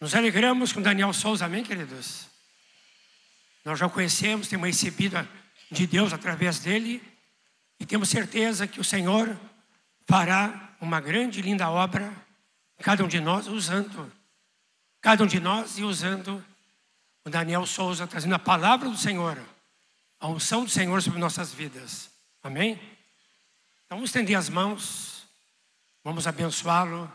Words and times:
Nos 0.00 0.14
alegramos 0.14 0.72
com 0.72 0.80
Daniel 0.80 1.12
Souza, 1.12 1.44
amém, 1.44 1.64
queridos? 1.64 2.28
Nós 3.64 3.80
já 3.80 3.86
o 3.86 3.90
conhecemos, 3.90 4.46
temos 4.46 4.68
recebido 4.68 5.28
de 5.72 5.88
Deus 5.88 6.12
através 6.12 6.60
dele 6.60 7.02
e 7.80 7.84
temos 7.84 8.08
certeza 8.08 8.68
que 8.68 8.78
o 8.78 8.84
Senhor 8.84 9.36
fará 10.06 10.76
uma 10.80 11.00
grande 11.00 11.40
e 11.40 11.42
linda 11.42 11.68
obra, 11.68 12.12
cada 12.78 13.04
um 13.04 13.08
de 13.08 13.18
nós 13.18 13.48
usando, 13.48 14.12
cada 15.00 15.24
um 15.24 15.26
de 15.26 15.40
nós 15.40 15.78
e 15.78 15.82
usando 15.82 16.44
o 17.24 17.30
Daniel 17.30 17.66
Souza, 17.66 18.06
trazendo 18.06 18.36
a 18.36 18.38
palavra 18.38 18.88
do 18.88 18.96
Senhor, 18.96 19.36
a 20.20 20.28
unção 20.28 20.62
do 20.62 20.70
Senhor 20.70 21.02
sobre 21.02 21.18
nossas 21.18 21.52
vidas. 21.52 22.08
Amém? 22.40 22.74
Então 23.84 23.98
vamos 23.98 24.10
estender 24.10 24.36
as 24.36 24.48
mãos, 24.48 25.26
vamos 26.04 26.28
abençoá-lo, 26.28 27.12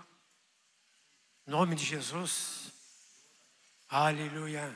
em 1.47 1.51
nome 1.51 1.75
de 1.75 1.85
Jesus. 1.85 2.62
Aleluia. 3.95 4.75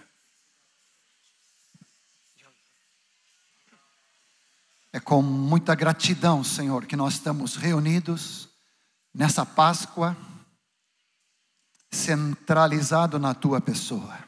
É 4.94 5.00
com 5.00 5.24
muita 5.24 5.74
gratidão, 5.74 6.44
Senhor, 6.44 6.86
que 6.86 6.96
nós 6.96 7.16
estamos 7.16 7.56
reunidos 7.56 8.48
nessa 9.12 9.44
Páscoa, 9.44 10.16
centralizado 11.92 13.18
na 13.18 13.34
tua 13.34 13.60
pessoa. 13.60 14.20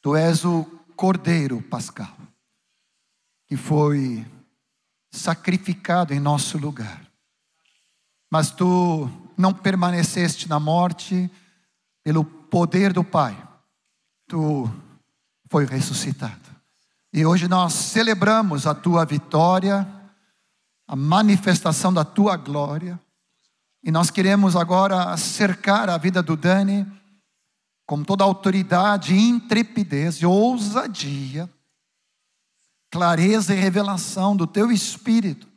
Tu 0.00 0.16
és 0.16 0.46
o 0.46 0.64
Cordeiro 0.96 1.60
Pascal, 1.60 2.16
que 3.46 3.54
foi 3.54 4.24
sacrificado 5.10 6.14
em 6.14 6.20
nosso 6.20 6.56
lugar. 6.56 7.06
Mas 8.30 8.50
tu 8.50 9.10
não 9.36 9.52
permaneceste 9.52 10.48
na 10.48 10.58
morte 10.58 11.30
pelo 12.02 12.24
poder 12.24 12.94
do 12.94 13.04
Pai. 13.04 13.47
Tu 14.28 14.70
foi 15.50 15.64
ressuscitado. 15.64 16.48
E 17.12 17.24
hoje 17.24 17.48
nós 17.48 17.72
celebramos 17.72 18.66
a 18.66 18.74
tua 18.74 19.06
vitória, 19.06 19.88
a 20.86 20.94
manifestação 20.94 21.92
da 21.92 22.04
tua 22.04 22.36
glória. 22.36 23.00
E 23.82 23.90
nós 23.90 24.10
queremos 24.10 24.54
agora 24.54 25.16
cercar 25.16 25.88
a 25.88 25.96
vida 25.96 26.22
do 26.22 26.36
Dani 26.36 26.86
com 27.86 28.04
toda 28.04 28.22
autoridade, 28.22 29.16
intrepidez 29.16 30.22
ousadia, 30.22 31.50
clareza 32.90 33.54
e 33.54 33.58
revelação 33.58 34.36
do 34.36 34.46
teu 34.46 34.70
espírito 34.70 35.48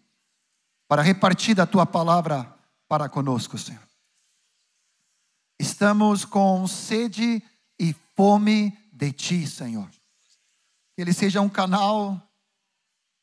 para 0.87 1.01
repartir 1.01 1.55
da 1.55 1.65
tua 1.65 1.85
palavra 1.85 2.55
para 2.87 3.09
conosco, 3.09 3.57
Senhor. 3.57 3.83
Estamos 5.59 6.23
com 6.23 6.65
sede 6.67 7.43
fome 8.21 8.77
de 8.93 9.11
ti, 9.11 9.47
Senhor 9.47 9.89
que 10.95 11.01
ele 11.01 11.13
seja 11.13 11.41
um 11.41 11.49
canal 11.49 12.21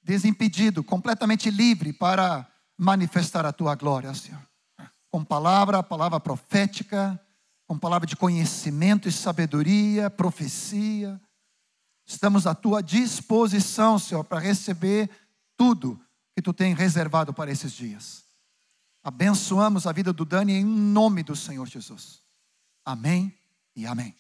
desimpedido, 0.03 0.83
completamente 0.83 1.51
livre 1.51 1.93
para 1.93 2.45
manifestar 2.77 3.45
a 3.45 3.53
tua 3.53 3.75
glória, 3.75 4.13
Senhor. 4.15 4.43
Com 5.11 5.25
palavra, 5.25 5.83
palavra 5.83 6.19
profética, 6.19 7.21
com 7.67 7.79
palavra 7.79 8.07
de 8.07 8.17
conhecimento 8.17 9.09
e 9.09 9.13
sabedoria, 9.13 10.11
profecia. 10.11 11.21
Estamos 12.07 12.47
à 12.47 12.55
tua 12.55 12.83
disposição, 12.83 13.99
Senhor, 13.99 14.25
para 14.25 14.41
receber 14.41 15.11
tudo 15.57 16.01
que 16.35 16.43
tu 16.43 16.53
tem 16.53 16.75
reservado 16.75 17.33
para 17.33 17.51
esses 17.51 17.73
dias. 17.73 18.25
Abençoamos 19.05 19.87
a 19.87 19.93
vida 19.93 20.13
do 20.13 20.25
Dani 20.25 20.53
em 20.53 20.65
nome 20.65 21.23
do 21.23 21.37
Senhor 21.37 21.67
Jesus. 21.67 22.23
Amém 22.85 23.33
e 23.77 23.87
amém. 23.87 24.15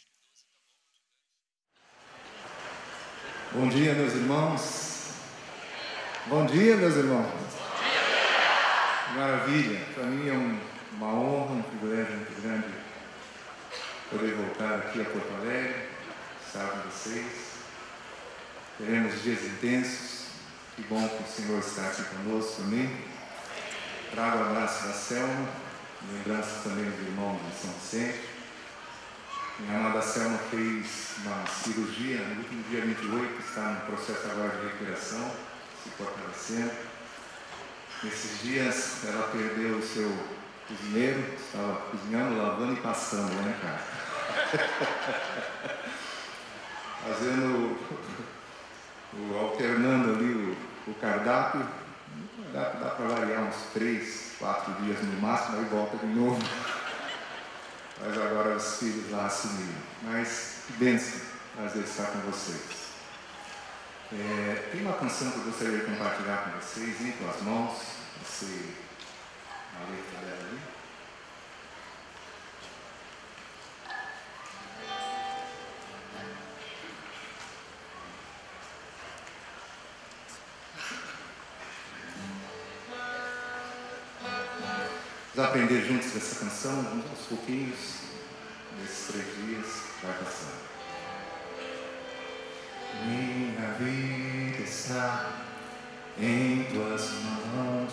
Bom 3.50 3.66
dia, 3.66 3.94
meus 3.94 4.12
irmãos. 4.12 5.12
Bom 6.26 6.44
dia, 6.44 6.76
meus 6.76 6.96
irmãos. 6.96 7.32
Maravilha. 9.16 9.80
Para 9.94 10.04
mim 10.04 10.28
é 10.28 10.32
um, 10.34 10.60
uma 10.92 11.14
honra, 11.14 11.52
um 11.54 11.62
privilégio 11.62 12.14
muito 12.14 12.42
grande 12.42 12.66
poder 14.10 14.34
voltar 14.34 14.74
aqui 14.74 15.00
a 15.00 15.04
Porto 15.06 15.34
Alegre, 15.40 15.88
estar 16.46 16.66
com 16.66 16.90
vocês. 16.90 17.24
Teremos 18.76 19.22
dias 19.22 19.42
intensos. 19.42 20.26
Que 20.76 20.82
bom 20.82 21.08
que 21.08 21.22
o 21.22 21.26
Senhor 21.26 21.58
está 21.58 21.86
aqui 21.86 22.02
conosco 22.04 22.62
também. 22.62 22.90
Trago 24.10 24.38
o 24.40 24.46
abraço 24.50 24.88
da 24.88 24.92
Selma, 24.92 25.48
lembranças 26.12 26.64
também 26.64 26.84
do 26.84 27.02
irmão 27.02 27.40
de 27.48 27.58
São 27.58 27.72
Vicente. 27.72 28.37
Minha 29.58 29.76
amada 29.76 30.00
Selma 30.00 30.38
fez 30.50 31.16
uma 31.24 31.44
cirurgia 31.46 32.20
no 32.20 32.36
último 32.36 32.62
dia 32.70 32.80
28, 32.80 33.40
está 33.40 33.62
no 33.62 33.80
processo 33.86 34.30
agora 34.30 34.50
de 34.50 34.66
recuperação, 34.66 35.32
se 35.82 35.90
fortalecendo. 35.90 36.70
Nesses 38.04 38.40
dias 38.40 39.04
ela 39.04 39.26
perdeu 39.32 39.78
o 39.78 39.82
seu 39.82 40.16
cozinheiro, 40.68 41.24
estava 41.34 41.74
cozinhando, 41.90 42.40
lavando 42.40 42.74
e 42.74 42.76
passando, 42.76 43.32
né, 43.42 43.58
cara? 43.60 43.82
Fazendo, 47.08 47.76
o, 49.14 49.38
alternando 49.38 50.12
ali 50.14 50.56
o, 50.86 50.90
o 50.90 50.94
cardápio. 50.94 51.66
Dá, 52.52 52.62
dá 52.80 52.90
para 52.90 53.08
variar 53.08 53.42
uns 53.42 53.56
três, 53.74 54.36
quatro 54.38 54.72
dias 54.74 55.02
no 55.02 55.20
máximo, 55.20 55.58
aí 55.58 55.64
volta 55.64 55.96
de 55.98 56.06
novo 56.06 56.38
mas 58.00 58.18
agora 58.18 58.56
os 58.56 58.76
filhos 58.78 59.10
lá 59.10 59.26
assumiram. 59.26 59.80
Mas 60.02 60.62
que 60.66 60.72
bênção 60.74 61.20
prazer 61.58 61.82
estar 61.82 62.06
com 62.06 62.20
vocês. 62.20 62.88
É, 64.12 64.70
tem 64.70 64.82
uma 64.82 64.94
canção 64.94 65.30
que 65.32 65.38
eu 65.38 65.44
gostaria 65.44 65.78
de 65.78 65.84
compartilhar 65.84 66.44
com 66.44 66.60
vocês, 66.60 67.00
em 67.00 67.12
tuas 67.12 67.42
mãos, 67.42 67.78
você, 68.22 68.74
a 69.74 69.90
letra 69.90 70.20
dela 70.24 70.48
ali. 70.48 70.77
Aprender 85.48 85.82
juntos 85.86 86.14
essa 86.14 86.44
canção, 86.44 86.82
vamos 86.82 87.06
aos 87.08 87.26
pouquinhos, 87.26 87.78
nesses 88.78 89.06
três 89.06 89.26
dias, 89.36 89.66
vai 90.02 90.12
passando. 90.18 90.68
Minha 93.06 93.72
vida 93.78 94.62
está 94.62 95.44
em 96.20 96.64
tuas 96.64 97.10
mãos. 97.54 97.92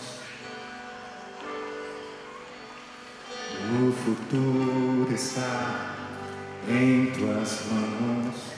O 3.72 3.92
futuro 4.04 5.14
está 5.14 5.96
em 6.68 7.06
tuas 7.12 7.62
mãos. 7.72 8.55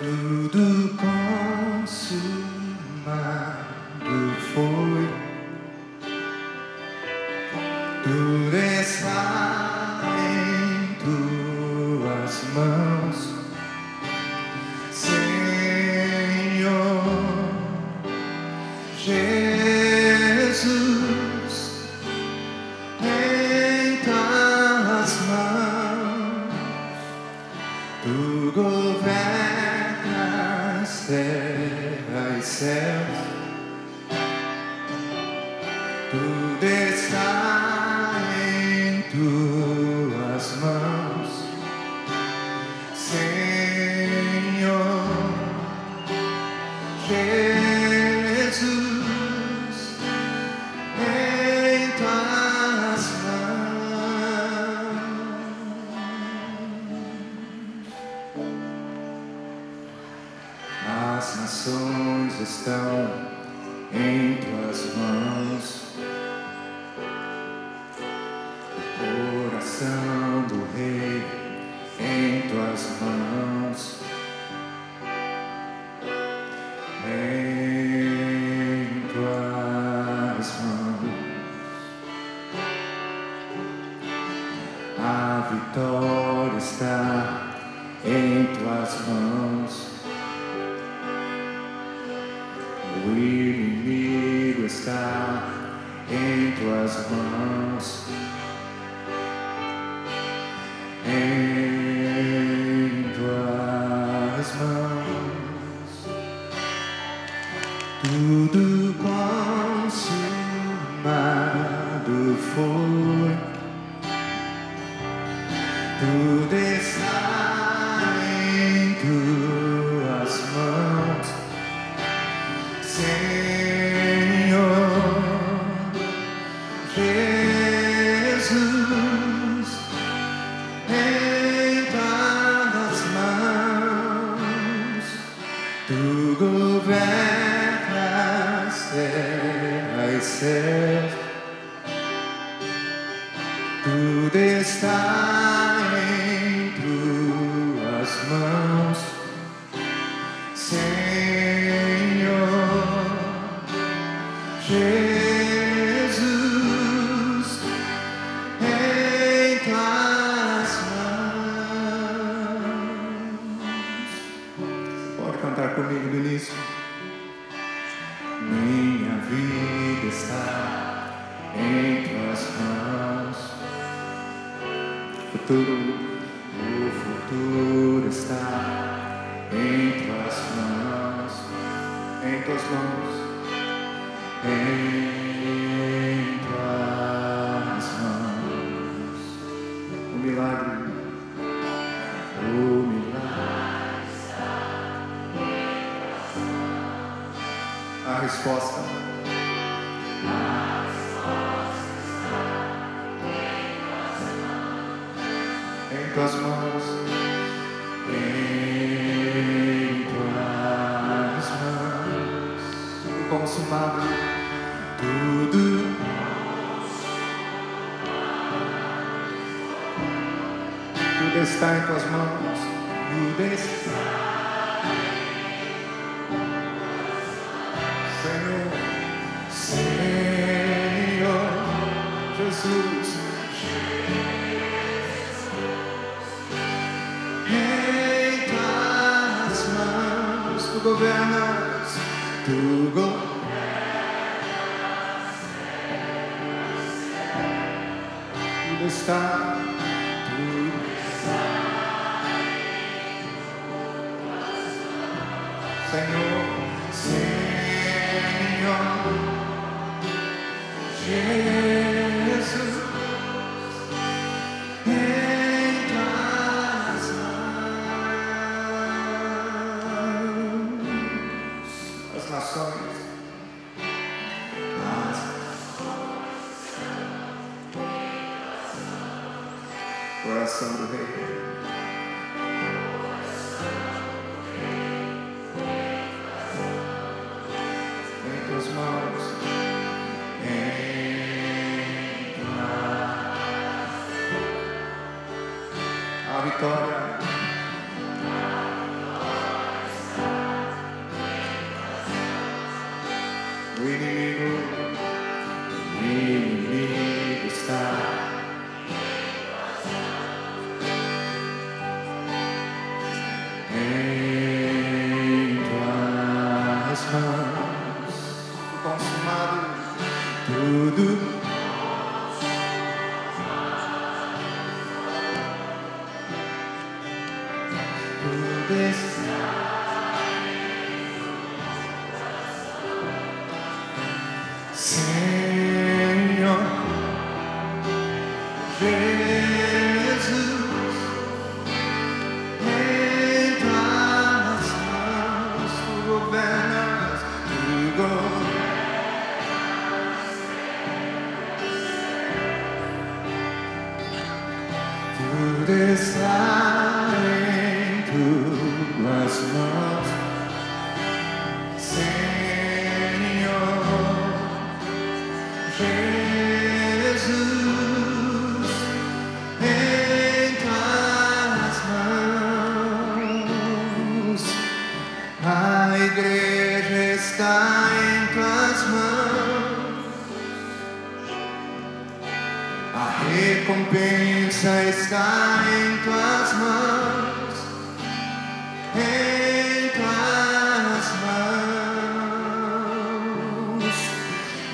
Tudo 0.00 0.96
consumado 1.76 2.20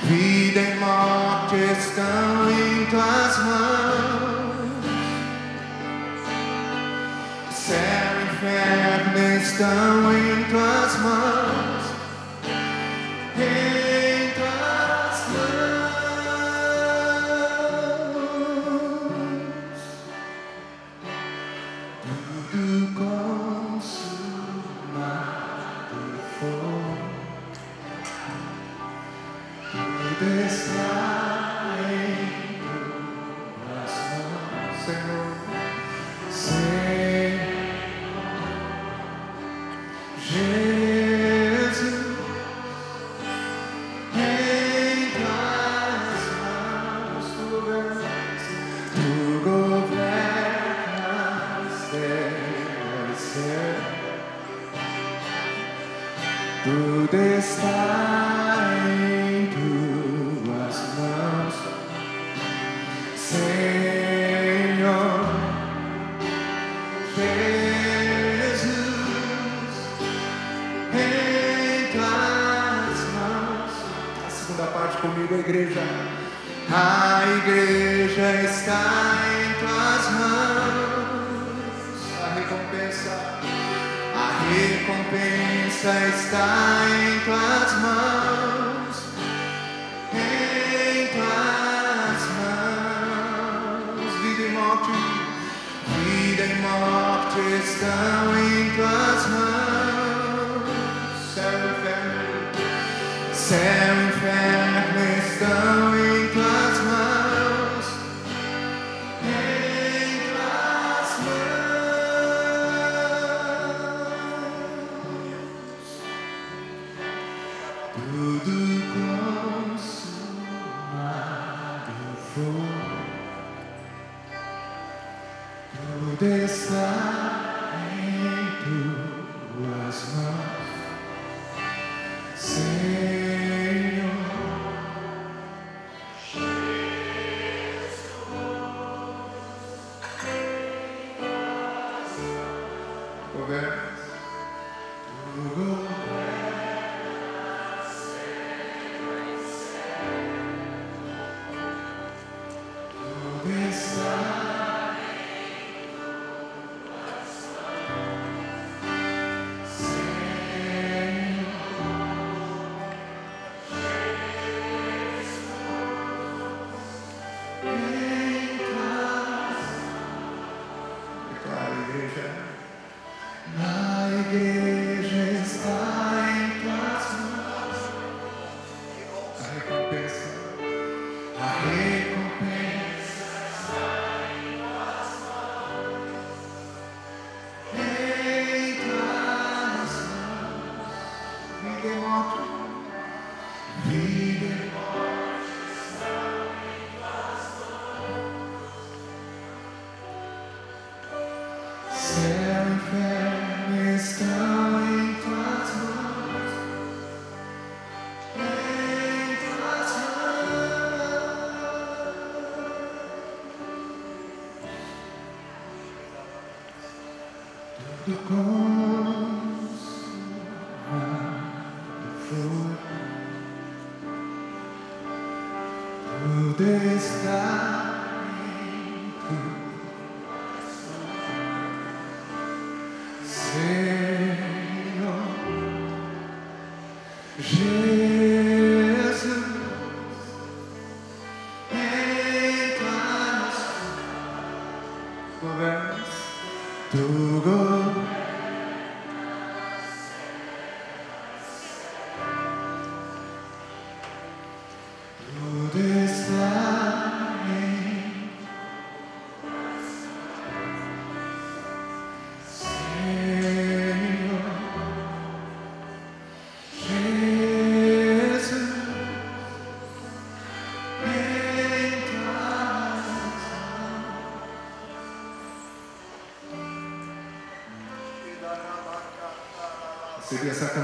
Vida 0.08 0.60
e 0.60 0.78
morte 0.78 1.56
estão 1.56 2.48
em 2.48 2.86
tuas 2.86 3.38
mãos. 3.44 4.56
Céu 7.50 7.76
e 8.20 8.24
inferno 8.32 9.42
estão 9.42 10.12
em 10.16 10.44
tuas 10.44 10.98
mãos. 11.00 11.35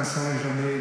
canção 0.02 0.34
em 0.34 0.38
janeiro. 0.42 0.71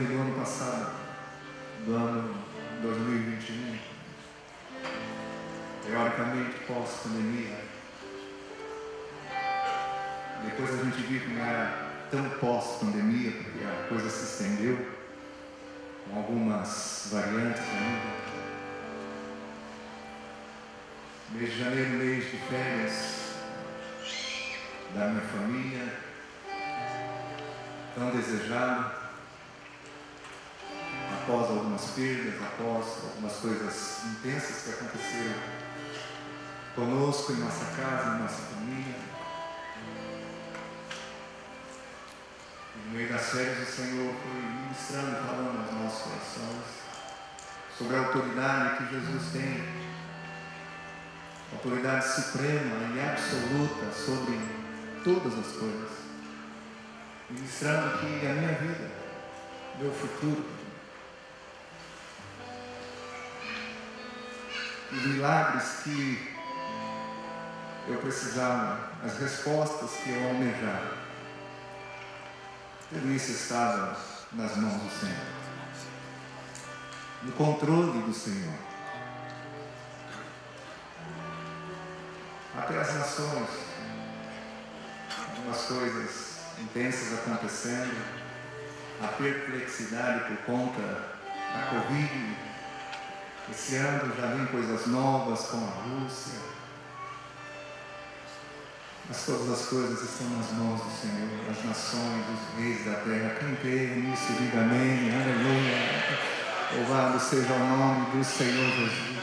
Após 32.40 32.86
algumas 33.04 33.34
coisas 33.34 34.04
intensas 34.06 34.64
que 34.64 34.70
aconteceram 34.72 35.62
conosco, 36.76 37.34
em 37.34 37.38
nossa 37.38 37.66
casa, 37.76 38.16
em 38.16 38.22
nossa 38.22 38.42
família. 38.54 38.96
E 42.76 42.88
no 42.88 42.94
meio 42.94 43.10
das 43.10 43.30
férias, 43.30 43.68
o 43.68 43.72
Senhor 43.72 44.14
foi 44.14 44.42
ministrando, 44.42 45.28
falando 45.28 45.68
aos 45.68 45.84
nossos 45.84 46.04
corações 46.04 46.82
sobre 47.78 47.96
a 47.96 48.00
autoridade 48.00 48.78
que 48.78 48.94
Jesus 48.94 49.32
tem 49.34 49.82
autoridade 51.54 52.08
suprema 52.08 52.96
e 52.96 53.00
absoluta 53.00 53.92
sobre 53.94 54.40
todas 55.04 55.38
as 55.38 55.52
coisas, 55.54 55.90
ministrando 57.30 57.98
que 58.00 58.28
a 58.28 58.34
minha 58.34 58.54
vida, 58.54 58.92
meu 59.80 59.92
futuro, 59.92 60.46
os 64.92 65.06
milagres 65.06 65.82
que 65.84 66.36
eu 67.88 67.98
precisava, 67.98 68.92
as 69.04 69.18
respostas 69.18 69.92
que 70.04 70.10
eu 70.10 70.28
almejava, 70.28 70.98
tudo 72.90 73.12
isso 73.12 73.32
estava 73.32 73.98
nas 74.34 74.58
mãos 74.58 74.82
do 74.82 74.90
Senhor, 75.00 75.26
no 77.24 77.32
controle 77.34 78.02
do 78.02 78.14
Senhor. 78.14 78.72
até 82.58 82.80
as 82.80 82.94
nações, 82.96 83.50
algumas 85.30 85.62
coisas 85.64 86.38
intensas 86.60 87.20
acontecendo, 87.20 87.96
a 89.02 89.08
perplexidade 89.08 90.26
por 90.26 90.38
conta 90.46 90.82
da 90.82 91.68
Covid. 91.70 92.51
Esse 93.50 93.76
ano 93.76 94.14
já 94.16 94.28
vem 94.28 94.46
coisas 94.48 94.88
novas 94.88 95.48
com 95.48 95.58
a 95.58 96.04
Rússia. 96.04 96.40
Mas 99.08 99.26
todas 99.26 99.50
as 99.50 99.68
coisas 99.68 100.02
estão 100.02 100.30
nas 100.30 100.52
mãos 100.52 100.82
do 100.82 100.92
Senhor, 100.92 101.50
as 101.50 101.66
nações, 101.66 102.26
os 102.30 102.60
reis 102.60 102.86
da 102.86 102.94
terra. 103.02 103.36
Quem 103.40 103.56
crê 103.56 103.88
nisso, 103.88 104.34
diga 104.34 104.60
amém, 104.60 105.12
aleluia. 105.14 106.42
Louvado 106.76 107.20
seja 107.20 107.54
o 107.54 107.60
nome 107.60 108.12
do 108.12 108.24
Senhor 108.24 108.70
Jesus. 108.72 109.22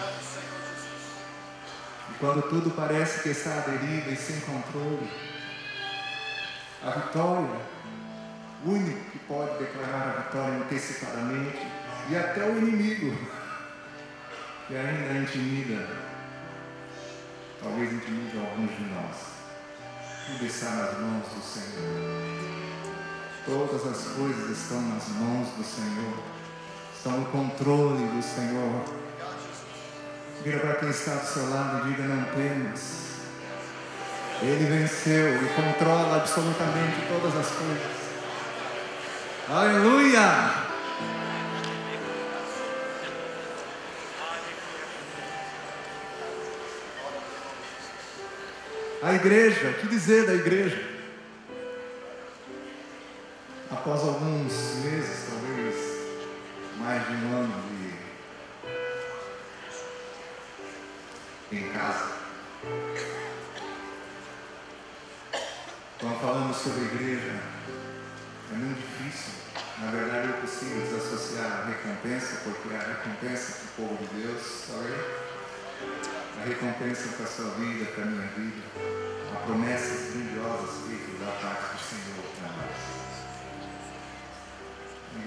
Quando 2.21 2.43
tudo 2.51 2.71
parece 2.73 3.23
que 3.23 3.29
está 3.29 3.59
à 3.59 3.61
deriva 3.61 4.11
e 4.11 4.17
sem 4.17 4.41
controle, 4.41 5.09
a 6.85 6.91
vitória, 6.91 7.61
o 8.65 8.71
único 8.71 9.11
que 9.11 9.19
pode 9.21 9.57
declarar 9.59 10.09
a 10.09 10.21
vitória 10.23 10.59
antecipadamente, 10.59 11.67
e 12.11 12.17
até 12.17 12.45
o 12.45 12.59
inimigo, 12.59 13.17
que 14.69 14.77
ainda 14.77 15.21
intimida, 15.21 15.89
talvez 17.63 17.91
intimida 17.91 18.39
alguns 18.39 18.71
de 18.77 18.85
nós, 18.85 19.17
tudo 20.27 20.45
está 20.45 20.71
nas 20.71 20.99
mãos 20.99 21.25
do 21.35 21.41
Senhor. 21.41 22.29
Todas 23.47 23.87
as 23.87 24.13
coisas 24.13 24.59
estão 24.59 24.83
nas 24.83 25.09
mãos 25.09 25.49
do 25.57 25.65
Senhor, 25.65 26.19
estão 26.95 27.13
no 27.13 27.27
controle 27.31 28.07
do 28.09 28.23
Senhor. 28.23 28.85
Vira 30.45 30.61
para 30.61 30.75
quem 30.75 30.91
está 30.91 31.15
do 31.15 31.27
seu 31.27 31.49
lado 31.49 31.89
e 31.89 31.91
diga: 31.91 32.03
Não 32.05 32.25
temas. 32.25 33.09
Ele 34.43 34.67
venceu 34.67 35.43
e 35.43 35.49
controla 35.49 36.17
absolutamente 36.17 37.07
todas 37.09 37.35
as 37.35 37.51
coisas. 37.53 37.99
Aleluia! 39.49 40.69
A 49.01 49.15
igreja, 49.15 49.75
que 49.75 49.87
dizer 49.87 50.27
da 50.27 50.35
igreja? 50.35 50.83
Após 53.71 54.01
alguns 54.01 54.53
meses, 54.85 55.29
talvez 55.31 55.77
mais 56.79 57.07
de 57.07 57.13
um 57.15 57.37
ano 57.37 57.69
em 61.53 61.69
casa. 61.71 62.13
Quando 66.01 66.21
falamos 66.21 66.57
sobre 66.57 66.85
igreja, 66.85 67.41
é 68.53 68.57
muito 68.57 68.81
difícil, 68.81 69.33
na 69.79 69.91
verdade 69.91 70.29
é 70.29 70.41
possível 70.41 70.83
desassociar 70.83 71.63
a 71.63 71.65
recompensa, 71.67 72.41
porque 72.45 72.75
a 72.75 72.79
recompensa 72.79 73.61
para 73.77 73.85
o 73.85 73.89
povo 73.89 74.07
de 74.07 74.23
Deus, 74.23 74.43
sabe? 74.43 75.28
A 75.81 76.45
recompensa 76.45 77.09
para 77.17 77.25
a 77.25 77.29
sua 77.29 77.51
vida, 77.55 77.87
para 77.93 78.05
a 78.05 78.07
minha 78.07 78.29
vida, 78.29 78.63
a 79.33 79.37
promessas 79.47 80.13
grandiosas 80.13 80.87
feitas 80.87 81.21
da 81.21 81.33
parte 81.33 81.75
do 81.75 81.81
Senhor 81.81 82.25
para 82.39 82.49
nós. 82.53 82.99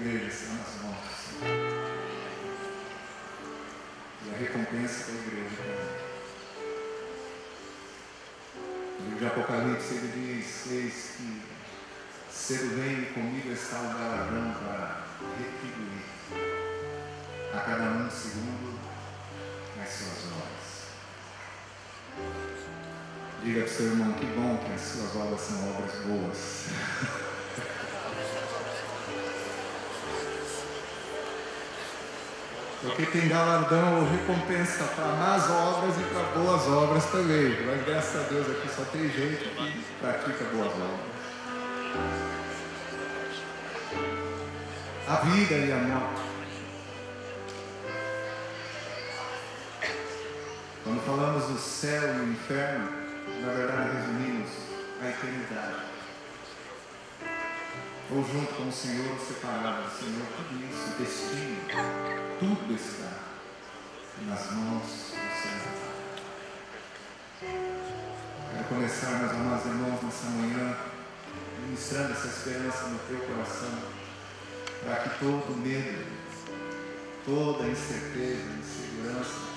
Igreja 0.00 0.26
está 0.26 0.54
nas 0.54 0.82
mãos 0.82 1.12
Senhor. 1.22 1.92
E 4.24 4.34
a 4.34 4.38
recompensa 4.38 5.04
para 5.04 5.14
a 5.14 5.18
igreja 5.18 5.56
também 5.56 6.12
livro 9.04 9.18
de 9.18 9.26
Apocalipse 9.26 9.94
ele 9.94 10.12
diz, 10.14 10.70
eis 10.70 11.16
que 11.16 11.42
cedo 12.30 12.76
vem 12.76 13.04
comigo 13.12 13.52
está 13.52 13.80
o 13.80 13.98
galardão 13.98 14.54
para 14.54 15.04
retribuir 15.38 16.04
a 17.52 17.60
cada 17.60 17.82
um 17.82 18.10
segundo 18.10 18.91
as 19.80 19.88
suas 19.88 20.32
obras. 20.32 20.72
Diga 23.42 23.60
para 23.62 23.70
o 23.70 23.72
seu 23.72 23.86
irmão 23.86 24.12
que 24.14 24.26
bom 24.26 24.56
que 24.58 24.72
as 24.72 24.80
suas 24.80 25.16
obras 25.16 25.40
são 25.40 25.70
obras 25.70 25.92
boas. 26.06 26.66
Porque 32.82 33.06
tem 33.06 33.28
galardão 33.28 34.00
ou 34.00 34.10
recompensa 34.10 34.82
para 34.96 35.06
más 35.14 35.48
obras 35.48 35.94
e 35.98 36.02
para 36.12 36.22
boas 36.40 36.66
obras 36.66 37.04
também. 37.12 37.64
Mas 37.64 37.86
graças 37.86 38.20
a 38.20 38.28
Deus 38.28 38.50
aqui 38.50 38.68
só 38.74 38.82
tem 38.86 39.02
gente 39.02 39.44
que 39.44 39.84
pratica 40.00 40.44
boas 40.52 40.72
obras. 40.72 41.12
A 45.06 45.16
vida 45.16 45.54
e 45.54 45.72
a 45.72 45.76
morte. 45.76 46.21
Quando 50.84 51.06
falamos 51.06 51.44
do 51.44 51.58
céu 51.58 52.16
e 52.16 52.20
o 52.20 52.32
inferno, 52.32 52.90
na 53.40 53.52
verdade 53.52 53.96
resumimos 53.96 54.50
a 55.00 55.08
eternidade 55.08 55.92
ou 58.14 58.22
junto 58.24 58.52
com 58.54 58.68
o 58.68 58.72
Senhor, 58.72 59.18
separado 59.18 59.84
do 59.84 59.98
Senhor, 59.98 60.26
tudo 60.36 60.54
isso, 60.68 60.98
destino, 60.98 61.56
tudo 62.38 62.74
está 62.74 63.10
nas 64.26 64.50
mãos 64.52 64.82
do 64.82 65.32
Senhor. 65.40 65.92
Quero 68.52 68.64
começar, 68.68 69.18
meus 69.18 69.30
amados 69.32 69.64
irmãos, 69.64 70.02
nessa 70.02 70.26
manhã, 70.26 70.76
ministrando 71.64 72.12
essa 72.12 72.26
esperança 72.26 72.88
no 72.88 72.98
teu 72.98 73.18
coração, 73.20 73.78
para 74.84 74.96
que 74.96 75.18
todo 75.18 75.56
medo, 75.56 76.04
toda 77.24 77.66
incerteza, 77.66 78.44
insegurança, 78.60 79.51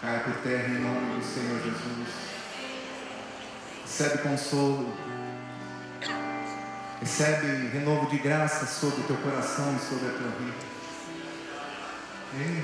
caia 0.00 0.20
por 0.20 0.34
terra 0.42 0.68
em 0.68 0.80
nome 0.80 1.18
do 1.18 1.24
Senhor 1.24 1.60
Jesus. 1.62 2.08
Recebe 3.82 4.18
consolo 4.18 4.94
Recebe 7.00 7.68
renovo 7.68 8.10
de 8.10 8.18
graça 8.18 8.66
sobre 8.66 9.00
o 9.00 9.04
teu 9.04 9.16
coração 9.16 9.74
e 9.74 9.78
sobre 9.78 10.06
a 10.06 10.12
tua 10.12 10.28
vida. 10.38 10.70
Em 12.34 12.60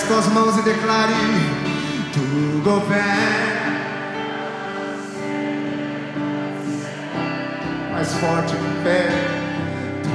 as 0.00 0.08
tuas 0.08 0.26
mãos 0.28 0.56
e 0.56 0.62
declare: 0.62 1.12
Tu 2.12 2.62
governas. 2.62 3.00
Mais 7.92 8.14
forte 8.14 8.54
que 8.56 8.82
pé. 8.82 9.08
Tu... 10.02 10.10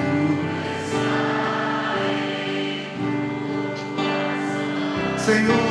Senhor. 5.20 5.65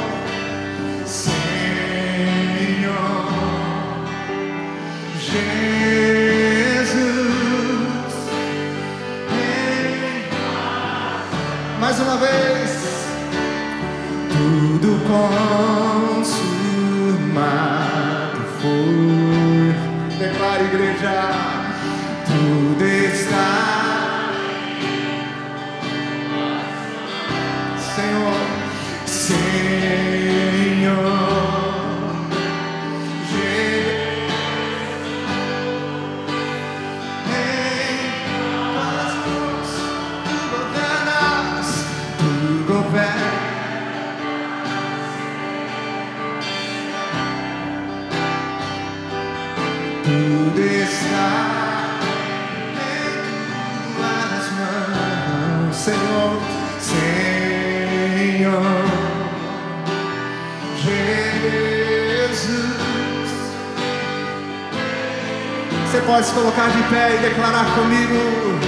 se 66.24 66.32
colocar 66.32 66.68
de 66.70 66.82
pé 66.84 67.16
e 67.16 67.18
declarar 67.18 67.66
comigo: 67.74 68.14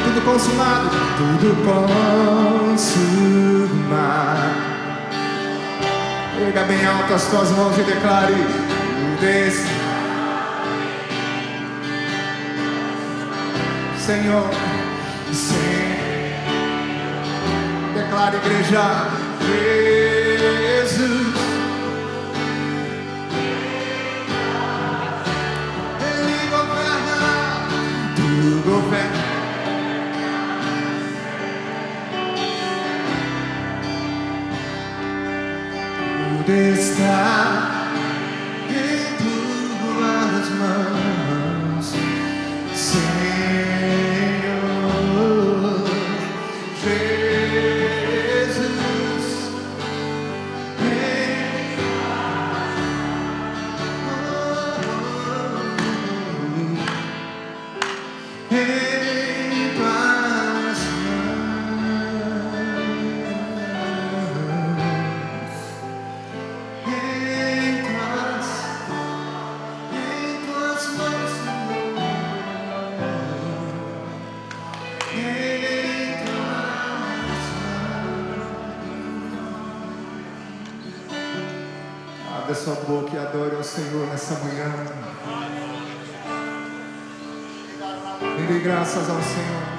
tudo 0.05 0.21
consumado, 0.25 0.91
tudo 1.17 1.57
consumado. 2.75 2.97
Pega 6.37 6.65
bem 6.65 6.87
alto 6.87 7.15
as 7.15 7.25
tuas 7.27 7.51
mãos 7.53 7.79
e 7.79 7.83
declare: 7.83 8.35
desse. 9.21 9.67
Senhor, 13.99 14.51
Senhor, 15.33 15.97
declare, 17.95 18.37
igreja, 18.37 19.09
Jesus. 20.85 21.46
rendem 88.47 88.63
graças 88.63 89.11
ao 89.11 89.21
Senhor. 89.23 89.76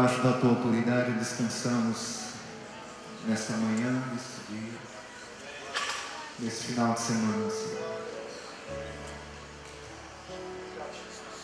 Debaixo 0.00 0.22
da 0.22 0.32
tua 0.32 0.48
autoridade 0.48 1.12
descansamos 1.12 2.30
nesta 3.26 3.52
manhã, 3.52 4.02
neste 4.10 4.50
dia, 4.50 4.78
nesse 6.38 6.64
final 6.68 6.94
de 6.94 7.00
semana, 7.00 7.50
Senhor. 7.50 8.00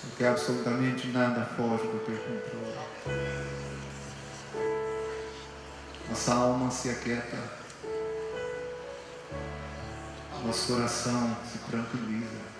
Porque 0.00 0.24
absolutamente 0.24 1.08
nada 1.08 1.44
foge 1.54 1.82
do 1.82 1.98
teu 2.06 2.16
controle. 2.16 2.78
Nossa 6.08 6.32
alma 6.32 6.70
se 6.70 6.88
aquieta, 6.88 7.36
nosso 10.42 10.72
coração 10.72 11.36
se 11.52 11.58
tranquiliza 11.70 12.55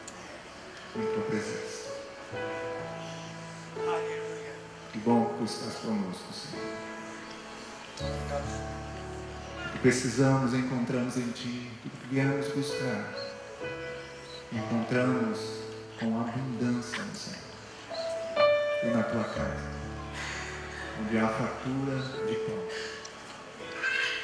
precisamos 9.87 10.53
encontramos 10.53 11.17
em 11.17 11.31
Ti, 11.31 11.71
tudo 11.81 11.93
que 12.01 12.07
viemos 12.13 12.49
buscar, 12.49 13.15
encontramos 14.53 15.39
com 16.01 16.21
abundância 16.23 17.05
no 17.05 17.15
Senhor 17.15 17.39
e 18.83 18.87
na 18.89 19.05
Tua 19.05 19.23
casa, 19.23 19.71
onde 21.01 21.17
há 21.17 21.29
fartura 21.29 22.03
de 22.27 22.35
pão. 22.35 22.59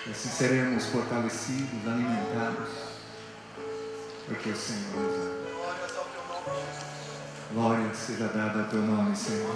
E 0.08 0.10
assim 0.10 0.30
seremos 0.30 0.86
fortalecidos, 0.86 1.86
alimentados, 1.86 2.68
porque 4.26 4.50
o 4.50 4.56
Senhor 4.56 4.96
nos 4.96 5.14
ama. 5.14 5.42
Glória 7.52 7.94
seja 7.94 8.26
dada 8.26 8.62
ao 8.62 8.68
Teu 8.68 8.82
nome, 8.82 9.14
Senhor. 9.14 9.54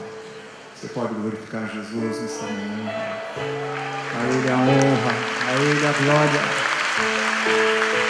Você 0.73 0.87
pode 0.87 1.15
glorificar 1.15 1.69
Jesus 1.69 2.21
nessa 2.21 2.45
manhã. 2.45 3.26
A 3.39 4.25
Ele 4.29 4.51
a 4.51 4.57
honra, 4.57 5.15
a 5.47 5.53
Ele 5.61 5.87
a 5.87 5.93
glória, 6.03 6.41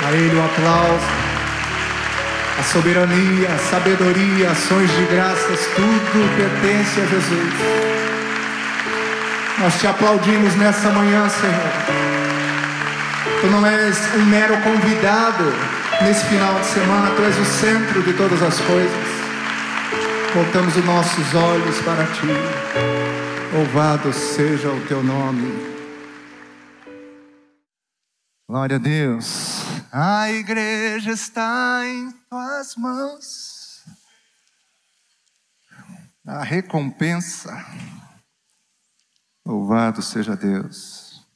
a 0.06 0.12
Ele 0.12 0.36
o 0.36 0.44
aplauso, 0.44 1.06
a 2.58 2.62
soberania, 2.62 3.48
a 3.48 3.58
sabedoria, 3.58 4.50
ações 4.50 4.90
de 4.90 5.04
graças, 5.06 5.66
tudo 5.74 6.36
pertence 6.36 7.00
a 7.00 7.06
Jesus. 7.06 7.54
Nós 9.58 9.80
te 9.80 9.86
aplaudimos 9.86 10.54
nessa 10.56 10.90
manhã, 10.90 11.28
Senhor. 11.28 11.72
Tu 13.40 13.46
não 13.48 13.66
és 13.66 13.98
um 14.14 14.24
mero 14.26 14.56
convidado 14.58 15.52
nesse 16.02 16.24
final 16.26 16.54
de 16.60 16.66
semana, 16.66 17.10
tu 17.16 17.22
és 17.22 17.38
o 17.38 17.44
centro 17.44 18.02
de 18.02 18.12
todas 18.12 18.42
as 18.42 18.60
coisas. 18.60 19.06
Voltamos 20.34 20.76
os 20.76 20.84
nossos 20.84 21.34
olhos 21.34 21.78
para 21.80 22.04
ti. 22.04 22.65
Louvado 23.56 24.12
seja 24.12 24.70
o 24.70 24.86
teu 24.86 25.02
nome. 25.02 25.50
Glória 28.46 28.76
a 28.76 28.78
Deus. 28.78 29.62
A 29.90 30.30
igreja 30.30 31.10
está 31.10 31.80
em 31.86 32.12
tuas 32.28 32.76
mãos. 32.76 33.82
A 36.26 36.42
recompensa. 36.42 37.64
Louvado 39.42 40.02
seja 40.02 40.36
Deus. 40.36 41.26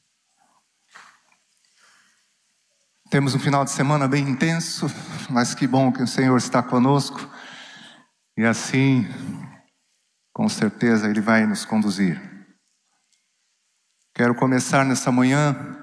Temos 3.09 3.35
um 3.35 3.38
final 3.38 3.64
de 3.64 3.71
semana 3.71 4.06
bem 4.06 4.29
intenso, 4.29 4.92
mas 5.31 5.54
que 5.54 5.66
bom 5.66 5.90
que 5.90 6.02
o 6.02 6.06
Senhor 6.06 6.37
está 6.37 6.62
conosco. 6.62 7.18
E 8.37 8.44
assim, 8.44 9.08
com 10.41 10.49
certeza, 10.49 11.07
Ele 11.07 11.21
vai 11.21 11.45
nos 11.45 11.67
conduzir. 11.67 12.19
Quero 14.15 14.35
começar 14.35 14.87
nessa 14.87 15.13
manhã 15.13 15.77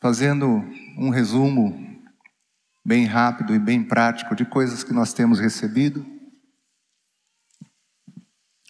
fazendo 0.00 0.64
um 0.96 1.10
resumo 1.10 1.76
bem 2.86 3.04
rápido 3.04 3.52
e 3.52 3.58
bem 3.58 3.82
prático 3.82 4.36
de 4.36 4.44
coisas 4.44 4.84
que 4.84 4.92
nós 4.92 5.12
temos 5.12 5.40
recebido. 5.40 6.06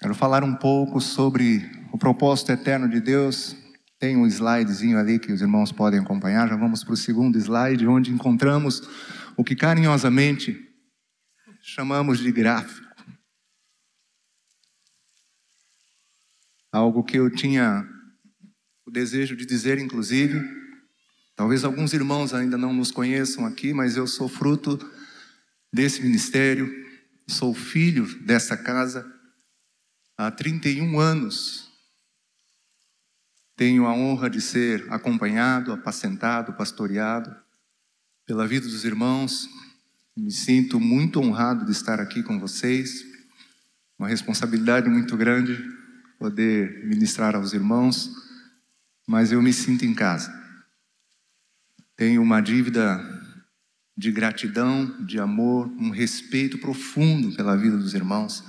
Quero 0.01 0.15
falar 0.15 0.43
um 0.43 0.55
pouco 0.55 1.03
sobre 1.03 1.71
o 1.93 1.99
propósito 1.99 2.53
eterno 2.53 2.89
de 2.89 2.99
Deus. 2.99 3.55
Tem 3.99 4.17
um 4.17 4.27
slidezinho 4.27 4.99
ali 4.99 5.19
que 5.19 5.33
os 5.33 5.43
irmãos 5.43 5.71
podem 5.71 6.01
acompanhar. 6.01 6.49
Já 6.49 6.57
vamos 6.57 6.83
para 6.83 6.95
o 6.95 6.97
segundo 6.97 7.37
slide, 7.37 7.87
onde 7.87 8.11
encontramos 8.11 8.81
o 9.37 9.45
que 9.45 9.55
carinhosamente 9.55 10.59
chamamos 11.61 12.21
de 12.21 12.33
gráfico. 12.33 12.84
Algo 16.75 17.05
que 17.05 17.16
eu 17.16 17.31
tinha 17.31 17.89
o 18.85 18.91
desejo 18.91 19.37
de 19.37 19.47
dizer, 19.47 19.79
inclusive. 19.79 20.43
Talvez 21.37 21.62
alguns 21.62 21.93
irmãos 21.93 22.35
ainda 22.35 22.59
não 22.59 22.72
nos 22.72 22.91
conheçam 22.91 23.47
aqui, 23.47 23.72
mas 23.72 23.97
eu 23.97 24.09
sou 24.09 24.29
fruto 24.29 24.77
desse 25.72 26.03
ministério, 26.03 26.68
sou 27.29 27.55
filho 27.55 28.05
dessa 28.25 28.57
casa 28.57 29.09
há 30.18 30.33
31 30.33 30.99
anos. 30.99 31.70
Tenho 33.55 33.87
a 33.87 33.95
honra 33.95 34.29
de 34.29 34.41
ser 34.41 34.85
acompanhado, 34.93 35.70
apacentado, 35.70 36.55
pastoreado 36.55 37.33
pela 38.27 38.49
vida 38.49 38.66
dos 38.66 38.85
irmãos. 38.85 39.49
Me 40.16 40.33
sinto 40.33 40.81
muito 40.81 41.20
honrado 41.20 41.64
de 41.64 41.70
estar 41.70 42.01
aqui 42.01 42.20
com 42.20 42.41
vocês. 42.41 43.05
Uma 43.97 44.09
responsabilidade 44.09 44.91
muito 44.91 45.16
grande 45.16 45.84
poder 46.19 46.85
ministrar 46.87 47.35
aos 47.35 47.53
irmãos, 47.53 48.11
mas 49.07 49.33
eu 49.33 49.43
me 49.43 49.53
sinto 49.53 49.85
em 49.85 49.95
casa. 49.95 50.33
Tenho 51.97 52.23
uma 52.23 52.41
dívida 52.41 53.01
de 53.97 54.11
gratidão, 54.11 55.05
de 55.05 55.21
amor, 55.21 55.69
um 55.69 55.91
respeito 55.91 56.59
profundo 56.59 57.35
pela 57.37 57.57
vida 57.57 57.77
dos 57.77 57.95
irmãos. 57.95 58.43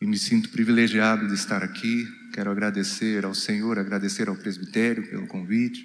E 0.00 0.06
me 0.06 0.16
sinto 0.16 0.50
privilegiado 0.50 1.26
de 1.26 1.34
estar 1.34 1.62
aqui. 1.62 2.06
Quero 2.32 2.50
agradecer 2.50 3.24
ao 3.24 3.34
Senhor, 3.34 3.78
agradecer 3.78 4.28
ao 4.28 4.36
presbitério 4.36 5.08
pelo 5.10 5.26
convite, 5.26 5.84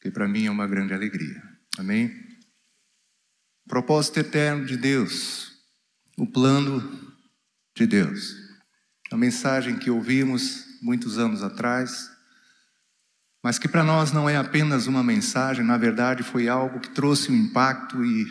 que 0.00 0.10
para 0.10 0.26
mim 0.26 0.46
é 0.46 0.50
uma 0.50 0.66
grande 0.66 0.92
alegria. 0.92 1.40
Amém? 1.78 2.12
Propósito 3.68 4.18
eterno 4.18 4.66
de 4.66 4.76
Deus, 4.76 5.52
o 6.18 6.26
plano 6.26 7.14
de 7.76 7.86
Deus. 7.86 8.41
A 9.12 9.16
mensagem 9.16 9.78
que 9.78 9.90
ouvimos 9.90 10.64
muitos 10.80 11.18
anos 11.18 11.42
atrás, 11.42 12.10
mas 13.44 13.58
que 13.58 13.68
para 13.68 13.84
nós 13.84 14.10
não 14.10 14.26
é 14.26 14.38
apenas 14.38 14.86
uma 14.86 15.02
mensagem, 15.04 15.62
na 15.62 15.76
verdade 15.76 16.22
foi 16.22 16.48
algo 16.48 16.80
que 16.80 16.88
trouxe 16.88 17.30
um 17.30 17.36
impacto 17.36 18.02
e 18.02 18.26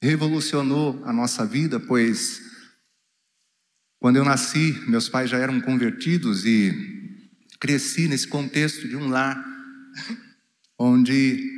revolucionou 0.00 1.04
a 1.04 1.12
nossa 1.12 1.44
vida, 1.44 1.78
pois 1.78 2.40
quando 3.98 4.16
eu 4.16 4.24
nasci, 4.24 4.82
meus 4.88 5.10
pais 5.10 5.28
já 5.28 5.36
eram 5.36 5.60
convertidos 5.60 6.46
e 6.46 6.72
cresci 7.60 8.08
nesse 8.08 8.28
contexto 8.28 8.88
de 8.88 8.96
um 8.96 9.10
lar 9.10 9.44
onde 10.78 11.52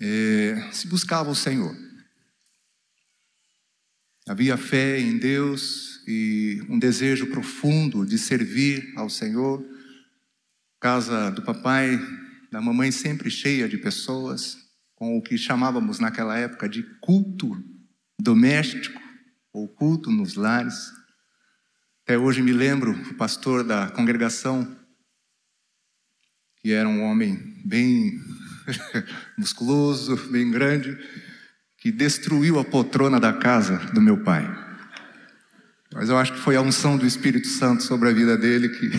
eh, 0.00 0.66
se 0.72 0.86
buscava 0.86 1.30
o 1.30 1.34
Senhor. 1.36 1.76
Havia 4.26 4.56
fé 4.56 4.98
em 4.98 5.18
Deus 5.18 5.91
e 6.06 6.62
um 6.68 6.78
desejo 6.78 7.26
profundo 7.28 8.04
de 8.04 8.18
servir 8.18 8.92
ao 8.96 9.08
Senhor. 9.08 9.64
Casa 10.80 11.30
do 11.30 11.42
papai, 11.42 11.98
da 12.50 12.60
mamãe 12.60 12.90
sempre 12.90 13.30
cheia 13.30 13.68
de 13.68 13.78
pessoas, 13.78 14.58
com 14.94 15.16
o 15.16 15.22
que 15.22 15.38
chamávamos 15.38 15.98
naquela 15.98 16.36
época 16.36 16.68
de 16.68 16.82
culto 17.00 17.62
doméstico 18.20 19.00
ou 19.52 19.68
culto 19.68 20.10
nos 20.10 20.34
lares. 20.34 20.92
Até 22.04 22.18
hoje 22.18 22.42
me 22.42 22.52
lembro 22.52 22.92
o 22.92 23.14
pastor 23.14 23.64
da 23.64 23.88
congregação, 23.90 24.76
que 26.56 26.72
era 26.72 26.88
um 26.88 27.02
homem 27.02 27.36
bem 27.64 28.20
musculoso, 29.38 30.16
bem 30.30 30.50
grande, 30.50 30.96
que 31.78 31.90
destruiu 31.90 32.58
a 32.58 32.64
poltrona 32.64 33.18
da 33.18 33.32
casa 33.32 33.78
do 33.92 34.00
meu 34.00 34.22
pai. 34.22 34.71
Mas 35.94 36.08
eu 36.08 36.16
acho 36.16 36.32
que 36.32 36.40
foi 36.40 36.56
a 36.56 36.62
unção 36.62 36.96
do 36.96 37.06
Espírito 37.06 37.46
Santo 37.48 37.82
sobre 37.82 38.08
a 38.08 38.12
vida 38.12 38.36
dele 38.36 38.68
que 38.68 38.90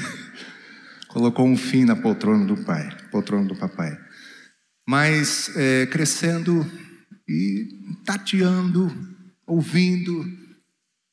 colocou 1.10 1.48
um 1.48 1.58
fim 1.58 1.86
na 1.86 1.96
poltrona 1.96 2.46
do 2.46 2.64
pai, 2.64 2.96
poltrona 3.12 3.48
do 3.48 3.56
papai. 3.56 3.98
Mas 4.88 5.52
é, 5.56 5.86
crescendo 5.88 6.70
e 7.28 7.68
tateando, 8.06 8.92
ouvindo, 9.48 10.26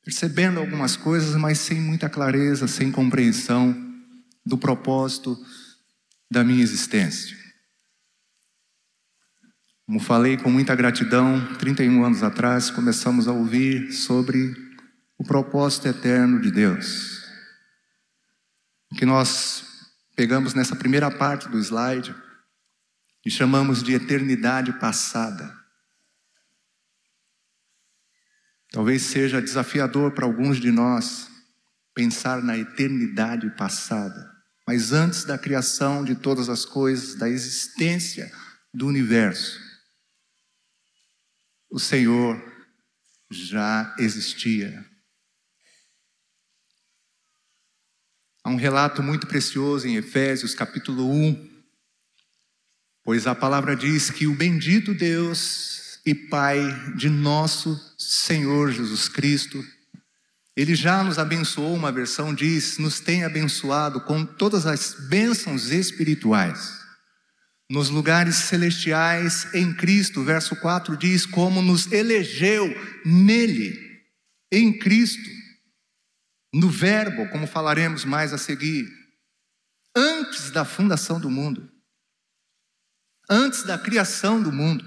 percebendo 0.03 0.59
algumas 0.59 0.95
coisas, 0.95 1.35
mas 1.35 1.57
sem 1.57 1.79
muita 1.79 2.09
clareza, 2.09 2.67
sem 2.67 2.91
compreensão 2.91 3.75
do 4.45 4.57
propósito 4.57 5.37
da 6.29 6.43
minha 6.43 6.63
existência. 6.63 7.35
Como 9.85 9.99
falei 9.99 10.37
com 10.37 10.49
muita 10.49 10.75
gratidão, 10.75 11.55
31 11.55 12.05
anos 12.05 12.23
atrás, 12.23 12.69
começamos 12.69 13.27
a 13.27 13.33
ouvir 13.33 13.91
sobre 13.91 14.70
o 15.21 15.23
propósito 15.23 15.87
eterno 15.87 16.41
de 16.41 16.49
Deus. 16.49 17.21
Que 18.97 19.05
nós 19.05 19.63
pegamos 20.15 20.55
nessa 20.55 20.75
primeira 20.75 21.11
parte 21.11 21.47
do 21.47 21.59
slide 21.59 22.15
e 23.23 23.29
chamamos 23.29 23.83
de 23.83 23.93
eternidade 23.93 24.73
passada. 24.79 25.55
Talvez 28.71 29.03
seja 29.03 29.39
desafiador 29.39 30.11
para 30.13 30.25
alguns 30.25 30.59
de 30.59 30.71
nós 30.71 31.29
pensar 31.93 32.41
na 32.41 32.57
eternidade 32.57 33.47
passada, 33.51 34.27
mas 34.67 34.91
antes 34.91 35.23
da 35.23 35.37
criação 35.37 36.03
de 36.03 36.15
todas 36.15 36.49
as 36.49 36.65
coisas, 36.65 37.13
da 37.13 37.29
existência 37.29 38.31
do 38.73 38.87
universo, 38.87 39.59
o 41.69 41.77
Senhor 41.77 42.41
já 43.29 43.95
existia. 43.99 44.89
Há 48.43 48.49
um 48.49 48.55
relato 48.55 49.03
muito 49.03 49.27
precioso 49.27 49.87
em 49.87 49.97
Efésios, 49.97 50.55
capítulo 50.55 51.11
1, 51.11 51.49
pois 53.03 53.27
a 53.27 53.35
palavra 53.35 53.75
diz 53.75 54.09
que 54.09 54.25
o 54.25 54.33
bendito 54.33 54.93
Deus 54.93 55.99
e 56.05 56.15
Pai 56.15 56.59
de 56.95 57.09
nosso 57.09 57.79
Senhor 57.97 58.71
Jesus 58.71 59.07
Cristo, 59.07 59.63
ele 60.55 60.73
já 60.73 61.03
nos 61.03 61.19
abençoou, 61.19 61.75
uma 61.75 61.91
versão 61.91 62.33
diz, 62.33 62.77
nos 62.77 62.99
tem 62.99 63.23
abençoado 63.23 64.01
com 64.01 64.25
todas 64.25 64.65
as 64.65 64.95
bênçãos 65.07 65.71
espirituais 65.71 66.81
nos 67.71 67.89
lugares 67.89 68.35
celestiais 68.35 69.47
em 69.53 69.73
Cristo. 69.73 70.23
Verso 70.23 70.57
4 70.57 70.97
diz: 70.97 71.25
Como 71.25 71.61
nos 71.61 71.89
elegeu 71.91 72.67
nele, 73.05 73.79
em 74.51 74.77
Cristo, 74.77 75.40
no 76.53 76.69
Verbo, 76.69 77.29
como 77.29 77.47
falaremos 77.47 78.03
mais 78.03 78.33
a 78.33 78.37
seguir, 78.37 78.87
antes 79.95 80.51
da 80.51 80.65
fundação 80.65 81.19
do 81.19 81.29
mundo, 81.29 81.69
antes 83.29 83.63
da 83.63 83.77
criação 83.77 84.41
do 84.41 84.51
mundo, 84.51 84.85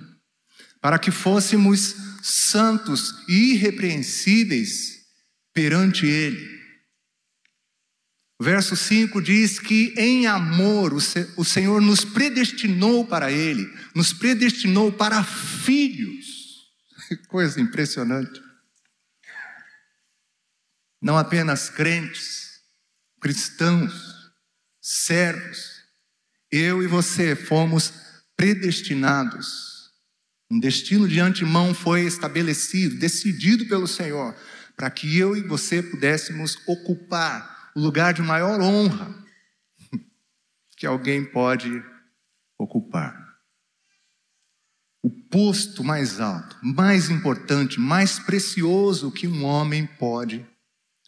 para 0.81 0.99
que 0.99 1.11
fôssemos 1.11 1.95
santos 2.23 3.15
e 3.29 3.55
irrepreensíveis 3.55 5.05
perante 5.53 6.07
Ele. 6.07 6.55
Verso 8.41 8.77
5 8.77 9.23
diz 9.23 9.59
que 9.59 9.95
em 9.97 10.27
amor 10.27 10.93
o 10.93 11.45
Senhor 11.45 11.81
nos 11.81 12.05
predestinou 12.05 13.07
para 13.07 13.31
Ele, 13.31 13.73
nos 13.95 14.13
predestinou 14.13 14.93
para 14.93 15.23
filhos. 15.23 16.27
Coisa 17.29 17.61
impressionante. 17.61 18.44
Não 21.05 21.19
apenas 21.19 21.69
crentes, 21.69 22.63
cristãos, 23.21 24.33
servos, 24.81 25.83
eu 26.51 26.83
e 26.83 26.87
você 26.87 27.37
fomos 27.37 27.93
predestinados. 28.35 29.93
Um 30.51 30.59
destino 30.59 31.07
de 31.07 31.21
antemão 31.21 31.75
foi 31.75 32.07
estabelecido, 32.07 32.99
decidido 32.99 33.69
pelo 33.69 33.87
Senhor, 33.87 34.35
para 34.75 34.91
que 34.91 35.19
eu 35.19 35.37
e 35.37 35.43
você 35.43 35.83
pudéssemos 35.83 36.57
ocupar 36.67 37.71
o 37.77 37.81
lugar 37.81 38.15
de 38.15 38.23
maior 38.23 38.59
honra 38.63 39.15
que 40.75 40.87
alguém 40.87 41.23
pode 41.23 41.85
ocupar. 42.59 43.15
O 45.03 45.11
posto 45.11 45.85
mais 45.85 46.19
alto, 46.19 46.57
mais 46.63 47.11
importante, 47.11 47.79
mais 47.79 48.19
precioso 48.19 49.13
que 49.13 49.29
um 49.29 49.45
homem 49.45 49.87
pode 49.87 50.54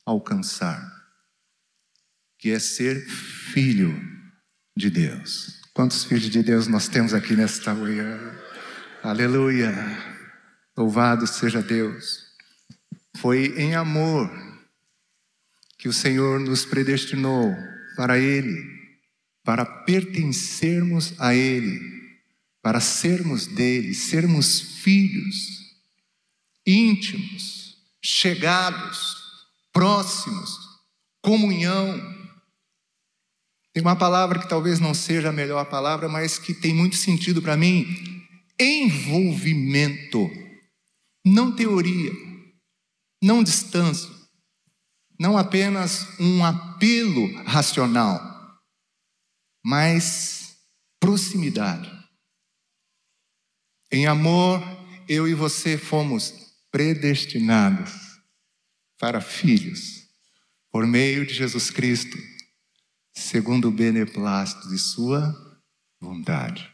alcançar, 0.06 0.80
que 2.38 2.50
é 2.50 2.58
ser 2.60 3.04
filho 3.06 3.92
de 4.76 4.88
Deus. 4.88 5.60
Quantos 5.74 6.04
filhos 6.04 6.30
de 6.30 6.42
Deus 6.42 6.68
nós 6.68 6.88
temos 6.88 7.12
aqui 7.12 7.34
nesta 7.34 7.74
manhã? 7.74 8.18
Aleluia! 9.02 9.74
Louvado 10.76 11.26
seja 11.26 11.60
Deus. 11.60 12.24
Foi 13.16 13.54
em 13.58 13.74
amor 13.74 14.30
que 15.78 15.88
o 15.88 15.92
Senhor 15.92 16.38
nos 16.38 16.64
predestinou 16.64 17.54
para 17.96 18.18
Ele, 18.18 18.62
para 19.42 19.64
pertencermos 19.64 21.14
a 21.18 21.34
Ele, 21.34 21.80
para 22.62 22.80
sermos 22.80 23.46
dele, 23.46 23.94
sermos 23.94 24.60
filhos, 24.82 25.76
íntimos, 26.66 27.76
chegados, 28.02 29.25
próximos, 29.76 30.58
comunhão. 31.22 32.00
Tem 33.74 33.82
uma 33.82 33.94
palavra 33.94 34.38
que 34.38 34.48
talvez 34.48 34.80
não 34.80 34.94
seja 34.94 35.28
a 35.28 35.32
melhor 35.32 35.68
palavra, 35.68 36.08
mas 36.08 36.38
que 36.38 36.54
tem 36.54 36.72
muito 36.72 36.96
sentido 36.96 37.42
para 37.42 37.58
mim: 37.58 37.84
envolvimento, 38.58 40.30
não 41.22 41.54
teoria, 41.54 42.10
não 43.22 43.44
distância. 43.44 44.16
Não 45.18 45.38
apenas 45.38 46.06
um 46.20 46.44
apelo 46.44 47.34
racional, 47.44 48.20
mas 49.64 50.56
proximidade. 51.00 51.90
Em 53.90 54.06
amor, 54.06 54.62
eu 55.08 55.26
e 55.26 55.32
você 55.32 55.78
fomos 55.78 56.34
predestinados 56.70 58.05
para 58.98 59.20
filhos, 59.20 60.06
por 60.70 60.86
meio 60.86 61.26
de 61.26 61.34
Jesus 61.34 61.70
Cristo, 61.70 62.16
segundo 63.14 63.68
o 63.68 63.72
beneplácito 63.72 64.68
de 64.68 64.78
Sua 64.78 65.34
vontade. 66.00 66.70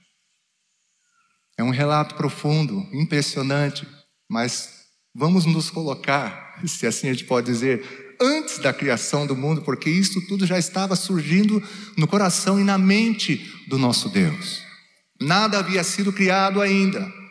É 1.57 1.63
um 1.63 1.71
relato 1.71 2.15
profundo, 2.15 2.87
impressionante, 2.93 3.87
mas 4.29 4.87
vamos 5.15 5.45
nos 5.45 5.71
colocar, 5.71 6.61
se 6.67 6.87
assim 6.87 7.09
a 7.09 7.13
gente 7.13 7.25
pode 7.25 7.47
dizer, 7.47 8.17
antes 8.21 8.59
da 8.59 8.73
criação 8.73 9.27
do 9.27 9.37
mundo, 9.37 9.63
porque 9.63 9.91
isso 9.91 10.25
tudo 10.27 10.47
já 10.47 10.59
estava 10.59 10.97
surgindo 10.97 11.63
no 11.97 12.07
coração 12.07 12.61
e 12.61 12.65
na 12.65 12.79
mente 12.79 13.37
do 13.69 13.79
nosso 13.79 14.09
Deus. 14.09 14.63
Nada 15.21 15.59
havia 15.59 15.85
sido 15.85 16.13
criado 16.13 16.61
ainda. 16.61 17.22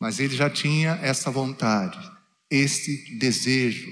Mas 0.00 0.20
ele 0.20 0.34
já 0.36 0.48
tinha 0.48 0.92
essa 1.02 1.30
vontade, 1.30 1.98
esse 2.50 3.18
desejo, 3.18 3.90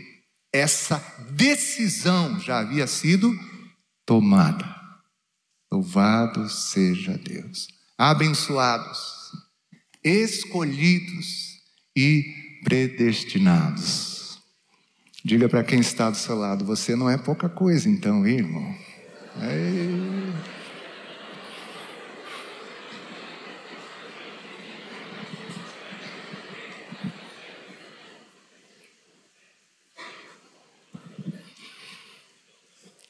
essa 0.52 0.98
decisão 1.30 2.38
já 2.40 2.60
havia 2.60 2.86
sido 2.86 3.32
tomada. 4.04 4.74
Louvado 5.70 6.48
seja 6.48 7.18
Deus. 7.18 7.68
Abençoados, 7.98 9.32
escolhidos 10.02 11.60
e 11.96 12.60
predestinados. 12.62 14.40
Diga 15.24 15.48
para 15.48 15.64
quem 15.64 15.80
está 15.80 16.08
do 16.08 16.16
seu 16.16 16.36
lado: 16.36 16.64
você 16.64 16.94
não 16.94 17.10
é 17.10 17.18
pouca 17.18 17.48
coisa, 17.48 17.88
então, 17.88 18.26
irmão. 18.26 18.74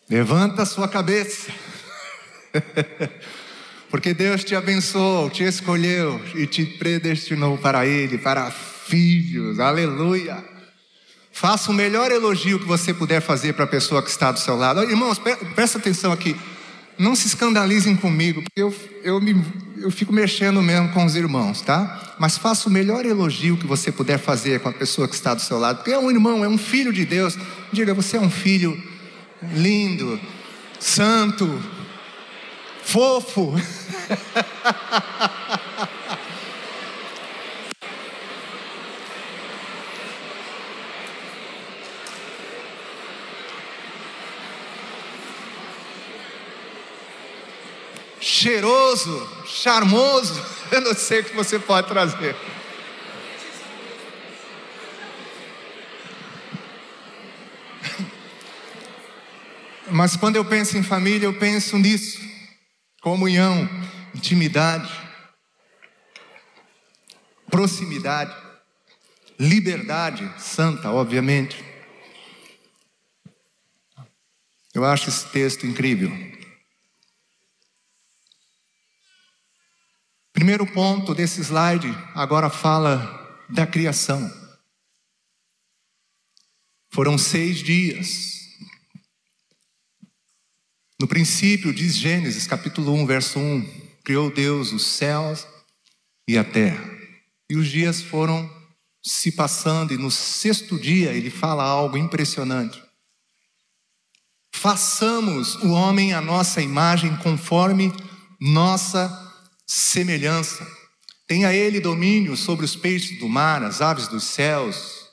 Levanta 0.09 0.65
sua 0.65 0.87
cabeça. 0.87 1.51
Porque 3.91 4.15
Deus 4.15 4.45
te 4.45 4.55
abençoou, 4.55 5.29
te 5.31 5.43
escolheu 5.43 6.21
e 6.35 6.47
te 6.47 6.65
predestinou 6.65 7.59
para 7.59 7.87
Ele, 7.87 8.17
para 8.17 8.51
filhos. 8.51 9.59
Aleluia. 9.59 10.45
Faça 11.33 11.71
o 11.71 11.75
melhor 11.75 12.11
elogio 12.13 12.59
que 12.59 12.67
você 12.67 12.95
puder 12.95 13.21
fazer 13.21 13.55
para 13.55 13.65
a 13.65 13.69
pessoa 13.69 14.03
que 14.03 14.09
está 14.09 14.31
do 14.31 14.39
seu 14.39 14.57
lado. 14.57 14.83
Irmãos, 14.83 15.21
presta 15.55 15.79
atenção 15.79 16.13
aqui. 16.13 16.37
Não 16.99 17.15
se 17.15 17.27
escandalizem 17.27 17.95
comigo, 17.95 18.43
porque 18.43 18.63
eu, 18.63 18.75
eu, 19.03 19.21
me, 19.21 19.45
eu 19.77 19.91
fico 19.91 20.13
mexendo 20.13 20.63
mesmo 20.63 20.89
com 20.91 21.05
os 21.05 21.15
irmãos, 21.15 21.61
tá? 21.61 22.15
Mas 22.19 22.39
faça 22.39 22.69
o 22.69 22.73
melhor 22.73 23.05
elogio 23.05 23.57
que 23.57 23.67
você 23.67 23.93
puder 23.93 24.19
fazer 24.19 24.61
com 24.61 24.69
a 24.71 24.73
pessoa 24.73 25.07
que 25.07 25.15
está 25.15 25.35
do 25.35 25.43
seu 25.43 25.59
lado, 25.59 25.79
porque 25.79 25.91
é 25.91 25.99
um 25.99 26.11
irmão, 26.11 26.43
é 26.43 26.49
um 26.49 26.57
filho 26.57 26.93
de 26.93 27.05
Deus. 27.05 27.37
Diga, 27.71 27.93
você 27.93 28.17
é 28.17 28.21
um 28.21 28.31
filho 28.31 28.83
lindo, 29.43 30.21
santo, 30.79 31.63
fofo. 32.83 33.55
cheiroso, 48.47 49.29
charmoso, 49.47 50.41
eu 50.71 50.81
não 50.81 50.95
sei 50.95 51.21
o 51.21 51.25
que 51.25 51.35
você 51.35 51.59
pode 51.59 51.89
trazer. 51.89 52.37
Mas 59.97 60.15
quando 60.15 60.37
eu 60.37 60.45
penso 60.45 60.77
em 60.77 60.83
família, 60.83 61.25
eu 61.25 61.39
penso 61.39 61.79
nisso: 61.79 62.21
comunhão, 63.01 63.67
intimidade, 64.15 64.93
proximidade, 67.51 68.37
liberdade 69.41 70.31
santa, 70.39 70.91
obviamente. 70.91 71.65
Eu 74.75 74.85
acho 74.85 75.09
esse 75.09 75.27
texto 75.29 75.67
incrível. 75.67 76.11
Primeiro 80.31 80.67
ponto 80.67 81.15
desse 81.15 81.41
slide 81.41 81.89
agora 82.15 82.51
fala 82.51 83.47
da 83.49 83.67
criação. 83.67 84.31
Foram 86.91 87.17
seis 87.17 87.61
dias. 87.61 88.46
No 90.99 91.07
princípio, 91.07 91.75
diz 91.75 91.95
Gênesis 91.95 92.47
capítulo 92.47 92.95
1, 92.95 93.07
verso 93.07 93.39
1: 93.39 93.91
Criou 94.03 94.31
Deus 94.31 94.73
os 94.73 94.87
céus 94.87 95.47
e 96.27 96.39
a 96.39 96.45
terra. 96.45 96.83
E 97.51 97.57
os 97.57 97.69
dias 97.69 98.01
foram 98.01 98.51
se 99.05 99.31
passando, 99.31 99.93
e 99.93 99.99
no 99.99 100.11
sexto 100.11 100.79
dia 100.79 101.13
ele 101.13 101.29
fala 101.29 101.63
algo 101.63 101.99
impressionante. 101.99 102.83
Façamos 104.55 105.57
o 105.57 105.73
homem 105.73 106.15
a 106.15 106.21
nossa 106.23 106.63
imagem 106.63 107.15
conforme 107.19 107.93
nossa 108.41 109.11
semelhança. 109.67 110.67
Tenha 111.29 111.53
ele 111.53 111.79
domínio 111.79 112.37
sobre 112.39 112.65
os 112.65 112.75
peixes 112.75 113.19
do 113.19 113.29
mar, 113.29 113.63
as 113.63 113.83
aves 113.83 114.09
dos 114.09 114.25
céus, 114.25 115.11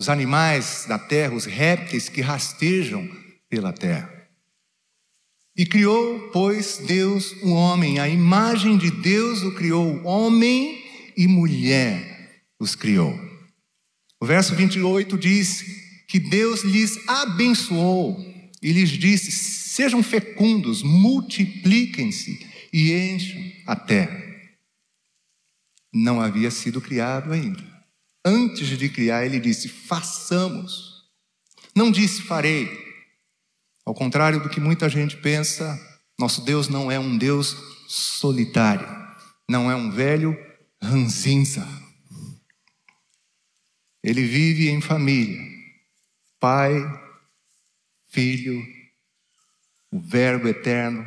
os 0.00 0.08
animais 0.08 0.84
da 0.88 0.98
terra, 0.98 1.34
os 1.34 1.44
répteis 1.44 2.08
que 2.08 2.20
rastejam 2.20 3.08
pela 3.48 3.72
terra. 3.72 4.21
E 5.56 5.66
criou, 5.66 6.30
pois, 6.32 6.78
Deus 6.78 7.32
o 7.42 7.50
homem, 7.50 7.98
a 7.98 8.08
imagem 8.08 8.78
de 8.78 8.90
Deus 8.90 9.42
o 9.42 9.54
criou, 9.54 10.02
homem 10.04 10.82
e 11.16 11.26
mulher 11.26 12.46
os 12.58 12.74
criou. 12.74 13.12
O 14.20 14.24
verso 14.24 14.54
28 14.54 15.18
diz 15.18 15.62
que 16.08 16.18
Deus 16.18 16.62
lhes 16.62 16.96
abençoou 17.08 18.18
e 18.62 18.72
lhes 18.72 18.90
disse: 18.90 19.30
sejam 19.30 20.02
fecundos, 20.02 20.82
multipliquem-se 20.82 22.46
e 22.72 22.92
encham 22.92 23.42
a 23.66 23.76
terra. 23.76 24.22
Não 25.92 26.20
havia 26.20 26.50
sido 26.50 26.80
criado 26.80 27.32
ainda. 27.32 27.62
Antes 28.24 28.78
de 28.78 28.88
criar, 28.88 29.26
ele 29.26 29.40
disse: 29.40 29.68
façamos. 29.68 31.02
Não 31.74 31.90
disse 31.90 32.22
farei. 32.22 32.91
Ao 33.84 33.94
contrário 33.94 34.40
do 34.40 34.48
que 34.48 34.60
muita 34.60 34.88
gente 34.88 35.16
pensa, 35.16 35.78
nosso 36.18 36.44
Deus 36.44 36.68
não 36.68 36.90
é 36.90 36.98
um 36.98 37.18
Deus 37.18 37.56
solitário, 37.88 38.86
não 39.48 39.70
é 39.70 39.74
um 39.74 39.90
velho 39.90 40.36
ranzinza. 40.80 41.66
Ele 44.02 44.24
vive 44.24 44.68
em 44.68 44.80
família, 44.80 45.40
pai, 46.38 46.72
filho, 48.08 48.62
o 49.90 50.00
Verbo 50.00 50.48
eterno, 50.48 51.06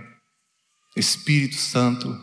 Espírito 0.95 1.55
Santo, 1.55 2.17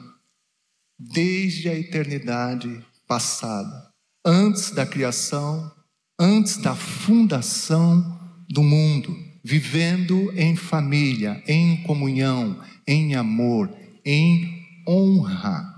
desde 0.98 1.68
a 1.68 1.74
eternidade 1.74 2.84
passada, 3.06 3.92
antes 4.24 4.70
da 4.70 4.86
criação, 4.86 5.70
antes 6.18 6.56
da 6.58 6.74
fundação 6.74 8.18
do 8.48 8.62
mundo, 8.62 9.31
vivendo 9.42 10.32
em 10.38 10.54
família, 10.54 11.42
em 11.46 11.82
comunhão, 11.82 12.62
em 12.86 13.14
amor, 13.14 13.74
em 14.04 14.62
honra 14.86 15.68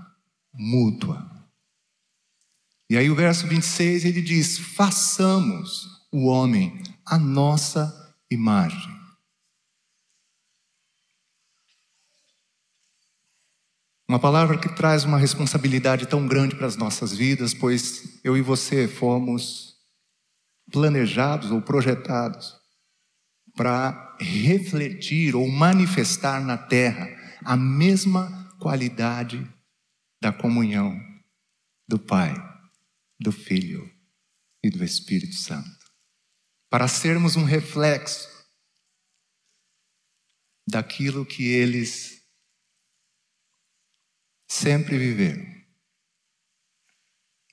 mútua. 0.53 1.25
E 2.89 2.97
aí 2.97 3.09
o 3.09 3.15
verso 3.15 3.47
26 3.47 4.05
ele 4.05 4.21
diz: 4.21 4.59
façamos 4.59 5.87
o 6.11 6.27
homem 6.27 6.81
a 7.05 7.17
nossa 7.17 8.15
imagem. 8.29 8.93
Uma 14.07 14.19
palavra 14.19 14.59
que 14.59 14.69
traz 14.69 15.03
uma 15.03 15.17
responsabilidade 15.17 16.05
tão 16.05 16.27
grande 16.27 16.55
para 16.55 16.67
as 16.67 16.77
nossas 16.77 17.11
vidas, 17.11 17.55
pois 17.55 18.19
eu 18.23 18.37
e 18.37 18.41
você 18.41 18.87
fomos 18.87 19.77
planejados 20.71 21.49
ou 21.49 21.59
projetados 21.59 22.64
para 23.55 24.17
refletir 24.19 25.35
ou 25.35 25.47
manifestar 25.47 26.41
na 26.41 26.57
terra 26.57 27.07
a 27.43 27.55
mesma 27.55 28.53
qualidade 28.59 29.47
da 30.21 30.33
comunhão 30.33 30.99
do 31.87 31.97
Pai, 31.99 32.33
do 33.19 33.31
Filho 33.31 33.89
e 34.63 34.69
do 34.69 34.83
Espírito 34.83 35.35
Santo. 35.35 35.85
Para 36.69 36.87
sermos 36.87 37.35
um 37.35 37.43
reflexo 37.43 38.27
daquilo 40.67 41.25
que 41.25 41.45
eles 41.45 42.21
sempre 44.47 44.97
viveram, 44.97 45.45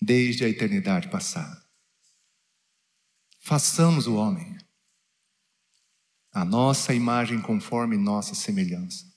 desde 0.01 0.45
a 0.45 0.49
eternidade 0.49 1.09
passada. 1.11 1.63
Façamos 3.41 4.07
o 4.07 4.15
homem 4.15 4.62
a 6.33 6.45
nossa 6.45 6.95
imagem 6.95 7.41
conforme 7.41 7.97
nossa 7.97 8.35
semelhança. 8.35 9.13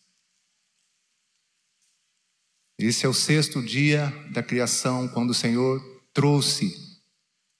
Esse 2.77 3.05
é 3.05 3.09
o 3.09 3.13
sexto 3.13 3.63
dia 3.63 4.09
da 4.33 4.43
criação, 4.43 5.07
quando 5.07 5.29
o 5.29 5.33
Senhor 5.33 5.81
trouxe 6.13 6.73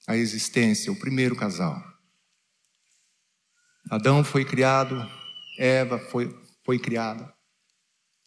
à 0.06 0.18
existência 0.18 0.92
o 0.92 1.00
primeiro 1.00 1.36
casal. 1.36 1.82
Adão 3.90 4.24
foi 4.26 4.44
criado, 4.44 5.10
Eva 5.58 6.00
foi, 6.00 6.38
foi 6.66 6.78
criada. 6.78 7.34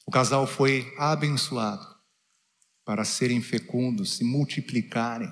O 0.06 0.10
casal 0.10 0.46
foi 0.46 0.90
abençoado 0.96 1.86
para 2.86 3.04
serem 3.04 3.42
fecundos, 3.42 4.16
se 4.16 4.24
multiplicarem, 4.24 5.30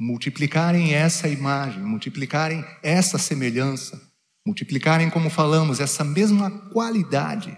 multiplicarem 0.00 0.92
essa 0.92 1.28
imagem, 1.28 1.80
multiplicarem 1.84 2.64
essa 2.82 3.16
semelhança, 3.16 4.11
multiplicarem, 4.44 5.10
como 5.10 5.30
falamos, 5.30 5.80
essa 5.80 6.04
mesma 6.04 6.50
qualidade 6.70 7.56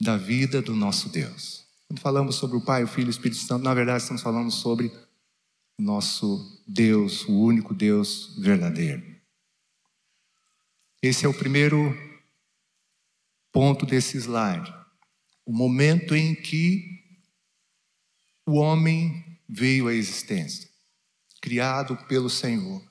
da 0.00 0.16
vida 0.16 0.62
do 0.62 0.74
nosso 0.74 1.08
Deus. 1.08 1.66
Quando 1.86 2.00
falamos 2.00 2.36
sobre 2.36 2.56
o 2.56 2.64
Pai, 2.64 2.84
o 2.84 2.88
Filho 2.88 3.06
e 3.06 3.08
o 3.08 3.10
Espírito 3.10 3.40
Santo, 3.40 3.64
na 3.64 3.74
verdade 3.74 4.02
estamos 4.02 4.22
falando 4.22 4.50
sobre 4.50 4.92
nosso 5.78 6.62
Deus, 6.66 7.24
o 7.26 7.32
único 7.32 7.74
Deus 7.74 8.36
verdadeiro. 8.38 9.02
Esse 11.02 11.24
é 11.24 11.28
o 11.28 11.34
primeiro 11.34 11.96
ponto 13.50 13.86
desse 13.86 14.18
slide. 14.18 14.72
O 15.46 15.52
momento 15.52 16.14
em 16.14 16.34
que 16.34 17.00
o 18.46 18.56
homem 18.56 19.38
veio 19.48 19.88
à 19.88 19.94
existência, 19.94 20.68
criado 21.40 21.96
pelo 22.06 22.28
Senhor. 22.28 22.82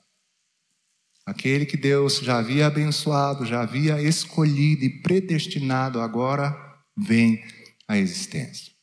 Aquele 1.29 1.65
que 1.65 1.77
Deus 1.77 2.17
já 2.19 2.39
havia 2.39 2.65
abençoado, 2.65 3.45
já 3.45 3.61
havia 3.61 4.01
escolhido 4.01 4.83
e 4.83 5.01
predestinado, 5.01 6.01
agora 6.01 6.55
vem 6.97 7.43
à 7.87 7.97
existência. 7.97 8.73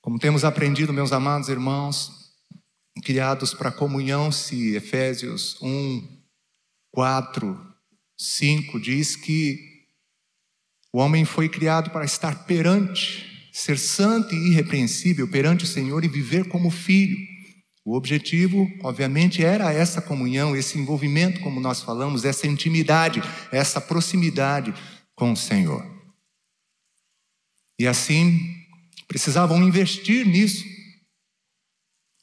Como 0.00 0.18
temos 0.18 0.44
aprendido, 0.44 0.92
meus 0.92 1.12
amados 1.12 1.48
irmãos, 1.48 2.32
criados 3.02 3.52
para 3.52 3.72
comunhão, 3.72 4.30
se 4.30 4.76
Efésios 4.76 5.60
1, 5.60 6.22
4, 6.92 7.74
5 8.16 8.80
diz 8.80 9.16
que 9.16 9.58
o 10.92 10.98
homem 10.98 11.24
foi 11.24 11.48
criado 11.48 11.90
para 11.90 12.04
estar 12.04 12.44
perante, 12.44 13.50
ser 13.52 13.76
santo 13.76 14.32
e 14.34 14.52
irrepreensível 14.52 15.28
perante 15.28 15.64
o 15.64 15.68
Senhor 15.68 16.04
e 16.04 16.08
viver 16.08 16.46
como 16.48 16.70
filho. 16.70 17.33
O 17.84 17.94
objetivo, 17.96 18.66
obviamente, 18.82 19.44
era 19.44 19.70
essa 19.70 20.00
comunhão, 20.00 20.56
esse 20.56 20.78
envolvimento, 20.78 21.40
como 21.40 21.60
nós 21.60 21.82
falamos, 21.82 22.24
essa 22.24 22.46
intimidade, 22.46 23.20
essa 23.52 23.78
proximidade 23.78 24.72
com 25.14 25.32
o 25.32 25.36
Senhor. 25.36 25.84
E 27.78 27.86
assim, 27.86 28.40
precisavam 29.06 29.62
investir 29.62 30.26
nisso. 30.26 30.64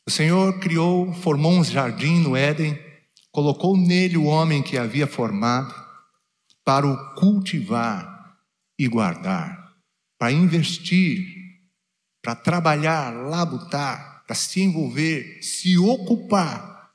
O 0.08 0.10
Senhor 0.10 0.60
criou, 0.60 1.14
formou 1.14 1.52
um 1.52 1.64
jardim 1.64 2.20
no 2.20 2.36
Éden, 2.36 2.78
colocou 3.32 3.78
nele 3.78 4.18
o 4.18 4.26
homem 4.26 4.64
que 4.64 4.78
havia 4.78 5.06
formado 5.06 5.74
para 6.66 6.88
o 6.88 7.14
cultivar 7.14 8.36
e 8.80 8.88
guardar, 8.88 9.76
para 10.18 10.32
investir, 10.32 11.24
para 12.22 12.36
trabalhar, 12.36 13.12
labutar, 13.12 14.11
para 14.32 14.36
se 14.36 14.62
envolver, 14.62 15.40
se 15.42 15.78
ocupar, 15.78 16.90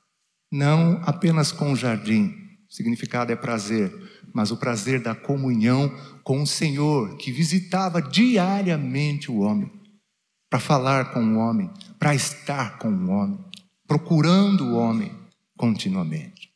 não 0.51 0.99
apenas 1.03 1.51
com 1.51 1.71
o 1.71 1.75
jardim, 1.75 2.33
o 2.67 2.73
significado 2.73 3.31
é 3.31 3.35
prazer, 3.35 3.93
mas 4.33 4.49
o 4.49 4.57
prazer 4.57 5.03
da 5.03 5.13
comunhão 5.13 5.95
com 6.23 6.41
o 6.41 6.47
Senhor, 6.47 7.15
que 7.17 7.31
visitava 7.31 8.01
diariamente 8.01 9.29
o 9.29 9.41
homem, 9.41 9.71
para 10.49 10.59
falar 10.59 11.13
com 11.13 11.23
o 11.23 11.37
homem, 11.37 11.71
para 11.99 12.15
estar 12.15 12.79
com 12.79 12.89
o 12.89 13.11
homem, 13.11 13.37
procurando 13.85 14.69
o 14.69 14.75
homem 14.75 15.15
continuamente. 15.55 16.49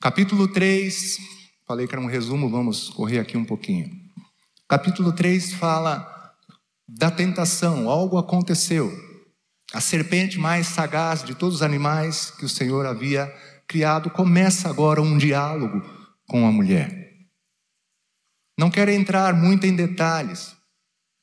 Capítulo 0.00 0.48
3, 0.48 1.16
falei 1.64 1.86
que 1.86 1.94
era 1.94 2.02
um 2.02 2.08
resumo, 2.08 2.50
vamos 2.50 2.88
correr 2.88 3.20
aqui 3.20 3.36
um 3.36 3.44
pouquinho. 3.44 3.88
Capítulo 4.68 5.12
3 5.12 5.52
fala 5.52 6.34
da 6.88 7.08
tentação, 7.08 7.88
algo 7.88 8.18
aconteceu. 8.18 9.05
A 9.72 9.80
serpente 9.80 10.38
mais 10.38 10.68
sagaz 10.68 11.24
de 11.24 11.34
todos 11.34 11.56
os 11.56 11.62
animais 11.62 12.30
que 12.30 12.44
o 12.44 12.48
Senhor 12.48 12.86
havia 12.86 13.26
criado 13.66 14.10
começa 14.10 14.68
agora 14.68 15.02
um 15.02 15.18
diálogo 15.18 15.82
com 16.26 16.46
a 16.46 16.52
mulher. 16.52 17.06
Não 18.58 18.70
quero 18.70 18.90
entrar 18.90 19.34
muito 19.34 19.66
em 19.66 19.74
detalhes, 19.74 20.56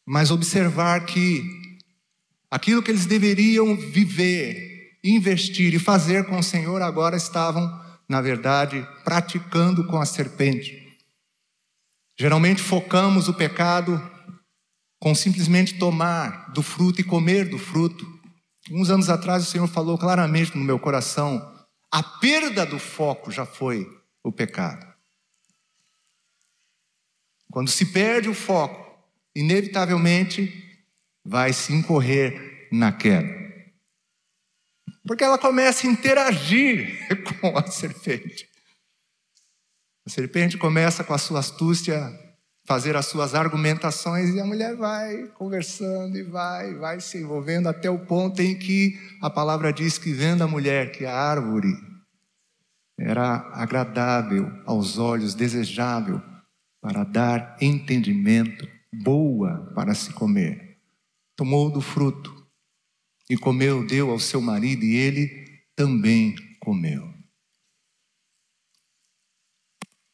mas 0.05 0.29
observar 0.29 1.05
que 1.05 1.43
aquilo 2.51 2.83
que 2.83 2.91
eles 2.91 3.05
deveriam 3.05 3.75
viver, 3.75 4.99
investir 5.03 5.73
e 5.73 5.79
fazer 5.79 6.25
com 6.25 6.37
o 6.37 6.43
Senhor 6.43 6.81
agora 6.81 7.17
estavam, 7.17 7.67
na 8.07 8.21
verdade, 8.21 8.85
praticando 9.03 9.87
com 9.87 9.99
a 9.99 10.05
serpente. 10.05 10.83
Geralmente 12.19 12.61
focamos 12.61 13.27
o 13.27 13.33
pecado 13.33 13.99
com 14.99 15.15
simplesmente 15.15 15.79
tomar 15.79 16.51
do 16.53 16.61
fruto 16.61 17.01
e 17.01 17.03
comer 17.03 17.49
do 17.49 17.57
fruto. 17.57 18.12
Uns 18.72 18.89
anos 18.89 19.09
atrás 19.09 19.43
o 19.43 19.51
Senhor 19.51 19.68
falou 19.68 19.97
claramente 19.97 20.57
no 20.57 20.64
meu 20.64 20.80
coração: 20.80 21.41
a 21.91 22.01
perda 22.01 22.66
do 22.66 22.80
foco 22.80 23.32
já 23.32 23.45
foi 23.45 23.86
o 24.24 24.32
pecado. 24.32 24.91
Quando 27.51 27.70
se 27.70 27.88
perde 27.88 28.30
o 28.30 28.34
foco, 28.34 28.97
inevitavelmente 29.36 30.51
vai 31.24 31.53
se 31.53 31.74
incorrer 31.74 32.68
na 32.72 32.91
queda. 32.91 33.43
Porque 35.05 35.24
ela 35.24 35.38
começa 35.38 35.86
a 35.86 35.89
interagir 35.89 36.97
com 37.41 37.57
a 37.57 37.68
serpente. 37.68 38.49
A 40.05 40.09
serpente 40.09 40.57
começa 40.57 41.03
com 41.03 41.14
a 41.14 41.18
sua 41.18 41.39
astúcia 41.39 42.11
fazer 42.66 42.95
as 42.95 43.07
suas 43.07 43.36
argumentações 43.36 44.34
e 44.34 44.39
a 44.39 44.45
mulher 44.45 44.76
vai 44.76 45.28
conversando 45.36 46.18
e 46.18 46.24
vai, 46.24 46.74
vai 46.76 46.99
se 47.01 47.18
envolvendo 47.18 47.68
até 47.68 47.89
o 47.89 47.99
ponto 47.99 48.41
em 48.41 48.57
que 48.57 48.97
a 49.22 49.30
palavra 49.30 49.74
diz 49.74 49.97
que 49.97 50.14
vendo 50.14 50.43
a 50.43 50.47
mulher 50.47 50.91
que 50.91 51.05
a 51.05 51.14
árvore 51.14 51.74
era 52.97 53.49
agradável 53.53 54.49
aos 54.66 54.97
olhos, 54.97 55.36
desejável 55.36 56.22
para 56.82 57.03
dar 57.03 57.57
entendimento, 57.59 58.68
boa 58.93 59.72
para 59.76 59.93
se 59.93 60.14
comer. 60.14 60.78
Tomou 61.36 61.70
do 61.70 61.82
fruto 61.82 62.45
e 63.30 63.38
comeu, 63.38 63.86
deu 63.86 64.11
ao 64.11 64.20
seu 64.20 64.41
marido 64.41 64.84
e 64.84 64.95
ele 64.95 65.30
também 65.76 66.36
comeu. 66.59 67.03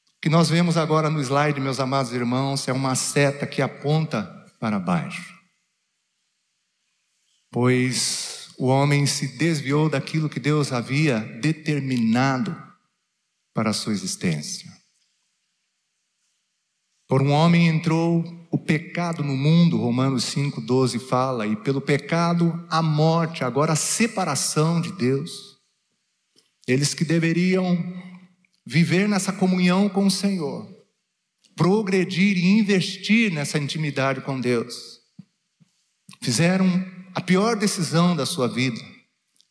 O 0.08 0.09
que 0.22 0.30
nós 0.30 0.50
vemos 0.50 0.76
agora 0.76 1.10
no 1.10 1.22
slide, 1.22 1.60
meus 1.62 1.80
amados 1.80 2.12
irmãos, 2.12 2.68
é 2.68 2.74
uma 2.74 2.96
seta 2.96 3.48
que 3.48 3.62
aponta 3.62 4.24
para 4.60 4.80
baixo. 4.80 5.34
Pois 7.50 8.50
o 8.58 8.68
homem 8.68 9.06
se 9.06 9.38
desviou 9.38 9.90
daquilo 9.90 10.30
que 10.30 10.40
Deus 10.40 10.74
havia 10.74 11.20
determinado 11.20 12.56
para 13.54 13.70
a 13.70 13.74
sua 13.74 13.94
existência. 13.94 14.70
Por 17.08 17.22
um 17.22 17.32
homem 17.32 17.68
entrou 17.68 18.24
o 18.52 18.58
pecado 18.58 19.24
no 19.24 19.36
mundo, 19.36 19.78
Romanos 19.78 20.26
5,12 20.26 21.00
fala, 21.00 21.48
e 21.48 21.56
pelo 21.56 21.82
pecado 21.82 22.68
a 22.70 22.82
morte, 22.82 23.44
agora 23.44 23.74
a 23.74 23.78
separação 23.78 24.82
de 24.82 24.92
Deus. 24.92 25.58
Eles 26.68 26.94
que 26.94 27.04
deveriam 27.04 27.76
viver 28.70 29.10
nessa 29.10 29.34
comunhão 29.34 29.90
com 29.90 30.06
o 30.06 30.12
Senhor, 30.12 30.70
progredir 31.56 32.38
e 32.38 32.46
investir 32.46 33.34
nessa 33.34 33.58
intimidade 33.58 34.22
com 34.22 34.40
Deus. 34.40 35.00
Fizeram 36.22 36.86
a 37.16 37.20
pior 37.20 37.56
decisão 37.56 38.16
da 38.16 38.28
sua 38.28 38.48
vida, 38.48 38.80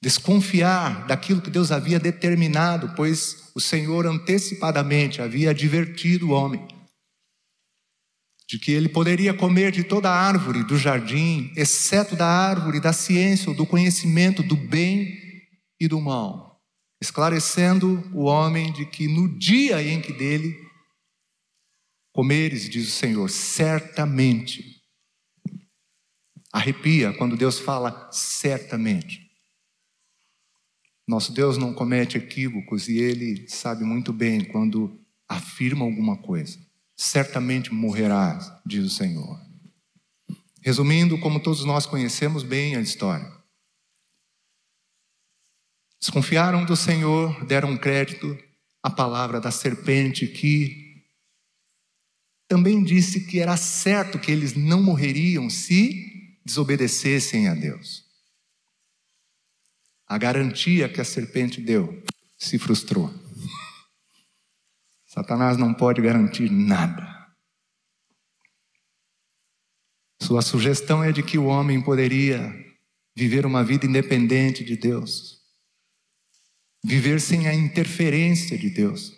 desconfiar 0.00 1.04
daquilo 1.08 1.42
que 1.42 1.50
Deus 1.50 1.72
havia 1.72 1.98
determinado, 1.98 2.94
pois 2.94 3.50
o 3.56 3.60
Senhor 3.60 4.06
antecipadamente 4.06 5.20
havia 5.20 5.50
advertido 5.50 6.28
o 6.28 6.30
homem 6.30 6.64
de 8.48 8.56
que 8.56 8.70
ele 8.70 8.88
poderia 8.88 9.34
comer 9.34 9.72
de 9.72 9.82
toda 9.82 10.08
árvore 10.08 10.62
do 10.62 10.78
jardim, 10.78 11.52
exceto 11.56 12.14
da 12.14 12.26
árvore 12.26 12.80
da 12.80 12.92
ciência 12.92 13.50
ou 13.50 13.56
do 13.56 13.66
conhecimento 13.66 14.44
do 14.44 14.56
bem 14.56 15.18
e 15.78 15.88
do 15.88 16.00
mal 16.00 16.47
esclarecendo 17.00 18.02
o 18.12 18.24
homem 18.24 18.72
de 18.72 18.84
que 18.84 19.06
no 19.06 19.28
dia 19.38 19.82
em 19.82 20.00
que 20.00 20.12
dele 20.12 20.56
comeres, 22.12 22.68
diz 22.68 22.88
o 22.88 22.90
Senhor, 22.90 23.30
certamente. 23.30 24.82
Arrepia 26.52 27.12
quando 27.12 27.36
Deus 27.36 27.60
fala 27.60 28.10
certamente. 28.10 29.30
Nosso 31.06 31.32
Deus 31.32 31.56
não 31.56 31.72
comete 31.72 32.18
equívocos 32.18 32.88
e 32.88 32.98
ele 32.98 33.48
sabe 33.48 33.84
muito 33.84 34.12
bem 34.12 34.44
quando 34.44 35.00
afirma 35.28 35.84
alguma 35.84 36.16
coisa. 36.16 36.58
Certamente 36.96 37.72
morrerás, 37.72 38.50
diz 38.66 38.84
o 38.84 38.90
Senhor. 38.90 39.40
Resumindo, 40.60 41.18
como 41.18 41.40
todos 41.40 41.64
nós 41.64 41.86
conhecemos 41.86 42.42
bem 42.42 42.74
a 42.74 42.80
história, 42.80 43.30
Desconfiaram 46.00 46.64
do 46.64 46.76
Senhor, 46.76 47.44
deram 47.44 47.76
crédito 47.76 48.38
à 48.82 48.88
palavra 48.88 49.40
da 49.40 49.50
serpente 49.50 50.26
que 50.26 51.04
também 52.46 52.82
disse 52.82 53.26
que 53.26 53.40
era 53.40 53.56
certo 53.56 54.18
que 54.18 54.30
eles 54.30 54.54
não 54.54 54.82
morreriam 54.82 55.50
se 55.50 56.38
desobedecessem 56.44 57.48
a 57.48 57.54
Deus. 57.54 58.06
A 60.06 60.16
garantia 60.16 60.88
que 60.88 61.00
a 61.00 61.04
serpente 61.04 61.60
deu 61.60 62.02
se 62.38 62.58
frustrou. 62.58 63.12
Satanás 65.04 65.58
não 65.58 65.74
pode 65.74 66.00
garantir 66.00 66.50
nada. 66.50 67.18
Sua 70.22 70.40
sugestão 70.40 71.04
é 71.04 71.12
de 71.12 71.22
que 71.22 71.36
o 71.36 71.44
homem 71.44 71.82
poderia 71.82 72.40
viver 73.14 73.44
uma 73.44 73.62
vida 73.62 73.84
independente 73.84 74.64
de 74.64 74.76
Deus 74.76 75.37
Viver 76.88 77.20
sem 77.20 77.46
a 77.46 77.52
interferência 77.52 78.56
de 78.56 78.70
Deus, 78.70 79.12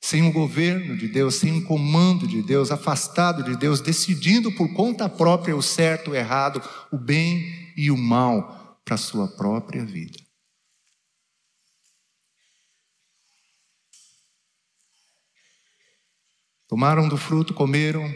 sem 0.00 0.26
o 0.26 0.32
governo 0.32 0.96
de 0.96 1.08
Deus, 1.08 1.34
sem 1.34 1.58
o 1.58 1.66
comando 1.66 2.26
de 2.26 2.42
Deus, 2.42 2.70
afastado 2.70 3.44
de 3.44 3.54
Deus, 3.54 3.82
decidindo 3.82 4.50
por 4.52 4.72
conta 4.72 5.06
própria 5.06 5.54
o 5.54 5.60
certo, 5.60 6.12
o 6.12 6.14
errado, 6.14 6.66
o 6.90 6.96
bem 6.96 7.74
e 7.76 7.90
o 7.90 7.98
mal 7.98 8.80
para 8.82 8.94
a 8.94 8.98
sua 8.98 9.28
própria 9.28 9.84
vida. 9.84 10.18
Tomaram 16.66 17.10
do 17.10 17.18
fruto, 17.18 17.52
comeram, 17.52 18.10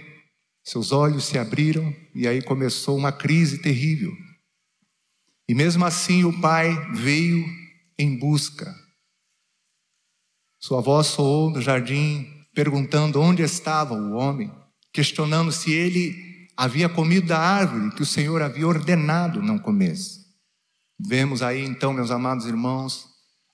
seus 0.62 0.90
olhos 0.90 1.26
se 1.26 1.36
abriram 1.36 1.94
e 2.14 2.26
aí 2.26 2.40
começou 2.40 2.96
uma 2.96 3.12
crise 3.12 3.60
terrível. 3.60 4.10
E 5.46 5.54
mesmo 5.54 5.84
assim 5.84 6.24
o 6.24 6.40
pai 6.40 6.74
veio 6.94 7.63
em 7.98 8.18
busca. 8.18 8.74
Sua 10.60 10.80
voz 10.80 11.08
soou 11.08 11.50
no 11.50 11.60
jardim, 11.60 12.26
perguntando 12.54 13.20
onde 13.20 13.42
estava 13.42 13.94
o 13.94 14.12
homem, 14.14 14.52
questionando 14.92 15.52
se 15.52 15.72
ele 15.72 16.48
havia 16.56 16.88
comido 16.88 17.26
da 17.26 17.38
árvore 17.38 17.94
que 17.94 18.02
o 18.02 18.06
Senhor 18.06 18.40
havia 18.40 18.66
ordenado 18.66 19.42
não 19.42 19.58
comesse. 19.58 20.24
Vemos 20.98 21.42
aí 21.42 21.64
então, 21.64 21.92
meus 21.92 22.10
amados 22.10 22.46
irmãos, 22.46 23.06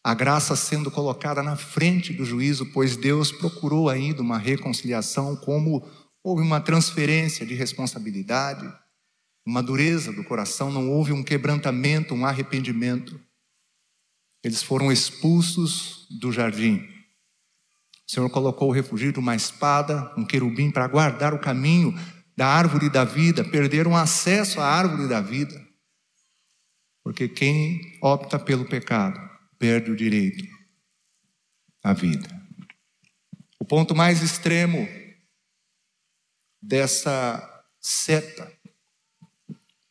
a 0.05 0.15
graça 0.15 0.55
sendo 0.55 0.91
colocada 0.91 1.43
na 1.43 1.57
frente 1.57 2.13
do 2.13 2.25
juízo, 2.25 2.67
pois 2.73 2.97
Deus 2.97 3.33
procurou 3.33 3.89
ainda 3.89 4.23
uma 4.23 4.39
reconciliação, 4.39 5.37
como 5.37 5.87
houve 6.23 6.43
uma 6.43 6.61
transferência 6.61 7.45
de 7.45 7.55
responsabilidade, 7.55 8.71
uma 9.47 9.63
dureza 9.63 10.13
do 10.13 10.25
coração, 10.25 10.71
não 10.71 10.91
houve 10.91 11.13
um 11.13 11.23
quebrantamento, 11.23 12.15
um 12.15 12.25
arrependimento. 12.25 13.21
Eles 14.43 14.63
foram 14.63 14.91
expulsos 14.91 16.07
do 16.11 16.33
jardim. 16.33 16.77
O 18.09 18.13
Senhor 18.13 18.29
colocou 18.31 18.69
o 18.69 18.73
refúgio 18.73 19.13
de 19.13 19.19
uma 19.19 19.37
espada, 19.37 20.13
um 20.17 20.25
querubim 20.25 20.71
para 20.71 20.89
guardar 20.89 21.33
o 21.35 21.39
caminho 21.39 21.95
da 22.37 22.47
árvore 22.47 22.89
da 22.89 23.05
vida, 23.05 23.45
perderam 23.45 23.97
acesso 23.97 24.61
à 24.61 24.67
árvore 24.67 25.09
da 25.09 25.21
vida. 25.21 25.55
Porque 27.05 27.29
quem 27.29 27.81
opta 28.03 28.39
pelo 28.39 28.65
pecado 28.65 29.21
perde 29.59 29.91
o 29.91 29.97
direito 29.97 30.45
à 31.85 31.93
vida. 31.93 32.29
O 33.59 33.65
ponto 33.65 33.95
mais 33.95 34.23
extremo 34.23 34.89
dessa 36.61 37.47
seta 37.79 38.51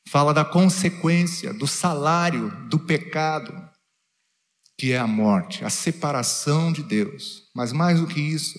fala 0.07 0.33
da 0.33 0.43
consequência, 0.43 1.53
do 1.53 1.67
salário 1.67 2.49
do 2.67 2.79
pecado, 2.79 3.68
que 4.79 4.93
é 4.93 4.97
a 4.97 5.05
morte, 5.05 5.65
a 5.65 5.69
separação 5.69 6.71
de 6.71 6.81
Deus. 6.81 7.49
Mas 7.53 7.73
mais 7.73 7.99
do 7.99 8.07
que 8.07 8.21
isso, 8.21 8.57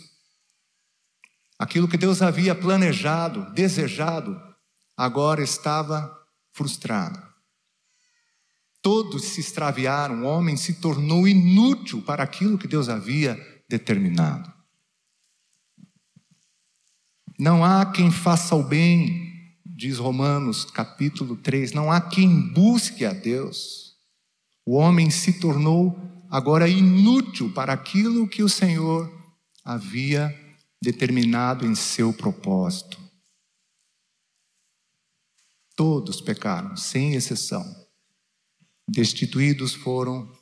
aquilo 1.59 1.89
que 1.89 1.97
Deus 1.97 2.21
havia 2.21 2.55
planejado, 2.55 3.51
desejado, 3.55 4.39
agora 4.95 5.43
estava 5.43 6.15
frustrado. 6.53 7.19
Todos 8.83 9.25
se 9.25 9.41
extraviaram, 9.41 10.23
o 10.23 10.27
homem 10.27 10.59
se 10.59 10.75
tornou 10.75 11.27
inútil 11.27 12.03
para 12.03 12.23
aquilo 12.23 12.59
que 12.59 12.69
Deus 12.69 12.91
havia 12.91 13.41
determinado. 13.67 14.53
Não 17.39 17.65
há 17.65 17.87
quem 17.87 18.11
faça 18.11 18.55
o 18.55 18.63
bem, 18.63 19.57
diz 19.65 19.97
Romanos 19.97 20.67
capítulo 20.67 21.35
3, 21.37 21.73
não 21.73 21.91
há 21.91 21.99
quem 21.99 22.53
busque 22.53 23.07
a 23.07 23.15
Deus. 23.15 23.90
O 24.71 24.77
homem 24.77 25.11
se 25.11 25.41
tornou 25.41 25.99
agora 26.31 26.69
inútil 26.69 27.53
para 27.53 27.73
aquilo 27.73 28.29
que 28.29 28.41
o 28.41 28.49
Senhor 28.49 29.13
havia 29.65 30.33
determinado 30.81 31.67
em 31.67 31.75
seu 31.75 32.13
propósito. 32.13 32.97
Todos 35.75 36.21
pecaram, 36.21 36.77
sem 36.77 37.15
exceção 37.15 37.65
destituídos 38.87 39.75
foram 39.75 40.33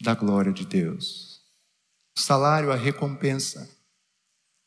da 0.00 0.14
glória 0.14 0.50
de 0.50 0.64
Deus. 0.64 1.42
O 2.16 2.20
salário, 2.22 2.72
a 2.72 2.76
recompensa 2.76 3.68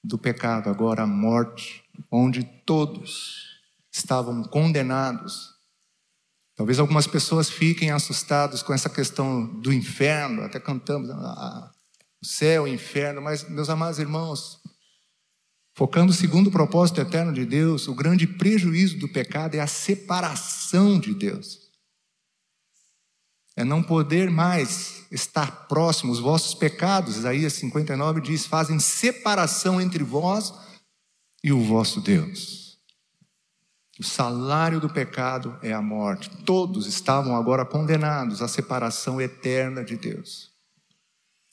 do 0.03 0.20
pecado, 0.20 0.70
agora 0.70 1.01
a 1.01 1.07
morte, 1.07 1.84
onde 2.11 2.43
todos 2.68 3.63
estavam 3.91 4.43
condenados. 4.43 5.56
Talvez 6.57 6.79
algumas 6.79 7.07
pessoas 7.07 7.49
fiquem 7.49 7.91
assustadas 7.91 8.61
com 8.61 8.73
essa 8.73 8.89
questão 8.89 9.45
do 9.61 9.71
inferno, 9.71 10.43
até 10.43 10.59
cantamos 10.59 11.09
ah, 11.09 11.71
o 12.21 12.25
céu, 12.25 12.63
o 12.63 12.67
inferno, 12.67 13.21
mas, 13.21 13.47
meus 13.47 13.69
amados 13.69 13.99
irmãos, 13.99 14.59
focando 15.73 16.11
segundo 16.11 16.47
o 16.47 16.51
propósito 16.51 16.99
eterno 16.99 17.31
de 17.31 17.45
Deus, 17.45 17.87
o 17.87 17.95
grande 17.95 18.27
prejuízo 18.27 18.97
do 18.97 19.07
pecado 19.07 19.55
é 19.55 19.61
a 19.61 19.67
separação 19.67 20.99
de 20.99 21.13
Deus 21.13 21.67
é 23.57 23.65
não 23.65 23.81
poder 23.81 24.29
mais 24.29 25.07
estar 25.11 25.67
próximo. 25.67 26.13
Os 26.13 26.19
vossos 26.19 26.53
pecados, 26.53 27.17
Isaías 27.17 27.53
59 27.53 28.21
diz, 28.21 28.45
fazem 28.45 28.79
separação 28.79 29.81
entre 29.81 30.03
vós 30.03 30.53
e 31.43 31.51
o 31.51 31.59
vosso 31.63 31.99
Deus. 31.99 32.66
O 33.99 34.03
salário 34.03 34.79
do 34.79 34.89
pecado 34.89 35.57
é 35.61 35.73
a 35.73 35.81
morte. 35.81 36.29
Todos 36.45 36.85
estavam 36.85 37.35
agora 37.35 37.65
condenados 37.65 38.41
à 38.41 38.47
separação 38.47 39.19
eterna 39.19 39.83
de 39.83 39.97
Deus. 39.97 40.51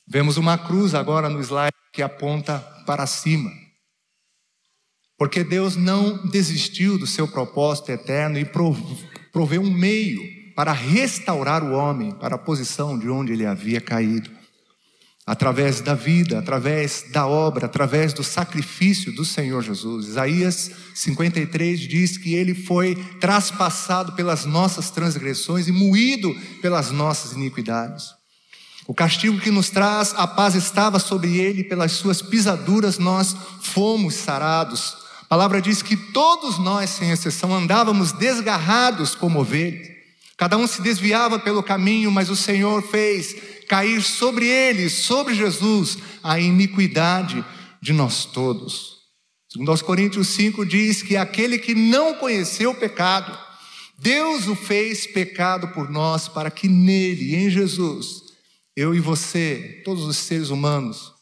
Vemos 0.07 0.37
uma 0.37 0.59
cruz 0.59 0.95
agora 0.95 1.31
no 1.31 1.41
slide 1.41 1.75
que 1.93 2.03
aponta 2.03 2.59
para 2.87 3.07
cima. 3.07 3.51
Porque 5.17 5.43
Deus 5.43 5.77
não 5.77 6.27
desistiu 6.29 6.99
do 6.99 7.07
seu 7.07 7.27
propósito 7.27 7.91
eterno 7.91 8.39
e 8.39 8.45
proveu 9.33 9.63
um 9.63 9.71
meio 9.71 10.21
para 10.55 10.73
restaurar 10.73 11.63
o 11.65 11.73
homem 11.73 12.13
para 12.13 12.35
a 12.35 12.39
posição 12.39 12.99
de 12.99 13.09
onde 13.09 13.33
ele 13.33 13.47
havia 13.47 13.81
caído. 13.81 14.31
Através 15.27 15.81
da 15.81 15.95
vida, 15.95 16.39
através 16.39 17.07
da 17.11 17.27
obra, 17.27 17.65
através 17.65 18.13
do 18.13 18.23
sacrifício 18.23 19.11
do 19.15 19.25
Senhor 19.25 19.63
Jesus. 19.63 20.09
Isaías 20.09 20.71
53 20.95 21.81
diz 21.81 22.19
que 22.19 22.35
ele 22.35 22.55
foi 22.55 22.95
traspassado 23.19 24.13
pelas 24.13 24.45
nossas 24.45 24.91
transgressões 24.91 25.67
e 25.67 25.73
moído 25.73 26.35
pelas 26.61 26.91
nossas 26.91 27.33
iniquidades. 27.33 28.11
O 28.87 28.93
castigo 28.93 29.41
que 29.41 29.51
nos 29.51 29.71
traz 29.71 30.13
a 30.15 30.27
paz 30.27 30.55
estava 30.55 30.99
sobre 30.99 31.39
ele, 31.39 31.65
pelas 31.65 31.93
suas 31.93 32.21
pisaduras 32.21 32.99
nós 32.99 33.35
fomos 33.63 34.15
sarados. 34.15 34.99
A 35.23 35.25
palavra 35.25 35.61
diz 35.61 35.81
que 35.81 35.97
todos 35.97 36.59
nós, 36.59 36.91
sem 36.91 37.11
exceção, 37.11 37.55
andávamos 37.55 38.13
desgarrados 38.13 39.15
como 39.15 39.41
ovelhas. 39.41 39.89
Cada 40.37 40.59
um 40.59 40.67
se 40.67 40.83
desviava 40.83 41.39
pelo 41.39 41.63
caminho, 41.63 42.11
mas 42.11 42.29
o 42.29 42.37
Senhor 42.37 42.83
fez 42.83 43.54
cair 43.67 44.03
sobre 44.03 44.47
eles, 44.47 44.93
sobre 44.93 45.35
Jesus, 45.35 45.99
a 46.23 46.39
iniquidade 46.39 47.45
de 47.83 47.93
nós 47.93 48.25
todos. 48.25 48.95
Segundo 49.49 49.85
Coríntios 49.85 50.29
5 50.29 50.67
diz 50.67 51.03
que 51.03 51.17
aquele 51.17 51.59
que 51.59 51.75
não 51.75 52.15
conheceu 52.15 52.71
o 52.71 52.75
pecado, 52.75 53.39
Deus 53.99 54.49
o 54.49 54.57
fez 54.57 55.07
pecado 55.07 55.69
por 55.69 55.89
nós, 55.89 56.27
para 56.27 56.51
que 56.51 56.67
nele, 56.67 57.37
em 57.37 57.49
Jesus, 57.49 58.23
eu 58.77 58.95
e 58.95 59.01
você, 59.01 59.81
todos 59.85 60.05
os 60.05 60.17
seres 60.17 60.51
humanos, 60.51 61.13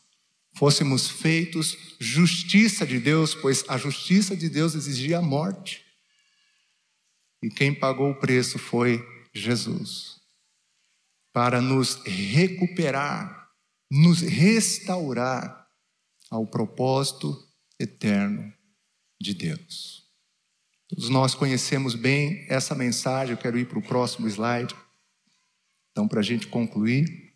fôssemos 0.57 1.09
feitos 1.09 1.77
justiça 2.01 2.87
de 2.87 2.99
Deus, 2.99 3.35
pois 3.35 3.65
a 3.69 3.77
justiça 3.77 4.35
de 4.35 4.49
Deus 4.49 4.75
exigia 4.75 5.19
a 5.19 5.23
morte. 5.23 5.83
E 7.43 7.51
quem 7.51 7.75
pagou 7.75 8.11
o 8.11 8.19
preço 8.19 8.59
foi 8.59 9.05
Jesus, 9.35 10.22
para 11.33 11.61
nos 11.61 11.97
recuperar, 12.05 13.51
nos 13.91 14.21
restaurar 14.21 15.69
ao 16.31 16.47
propósito 16.47 17.37
eterno 17.79 18.53
de 19.21 19.35
Deus. 19.35 20.03
Todos 20.89 21.09
nós 21.09 21.35
conhecemos 21.35 21.95
bem 21.95 22.47
essa 22.49 22.75
mensagem, 22.75 23.35
eu 23.35 23.41
quero 23.41 23.59
ir 23.59 23.67
para 23.67 23.79
o 23.79 23.83
próximo 23.83 24.29
slide. 24.29 24.75
Então, 25.91 26.09
para 26.09 26.21
a 26.21 26.23
gente 26.23 26.47
concluir. 26.49 27.33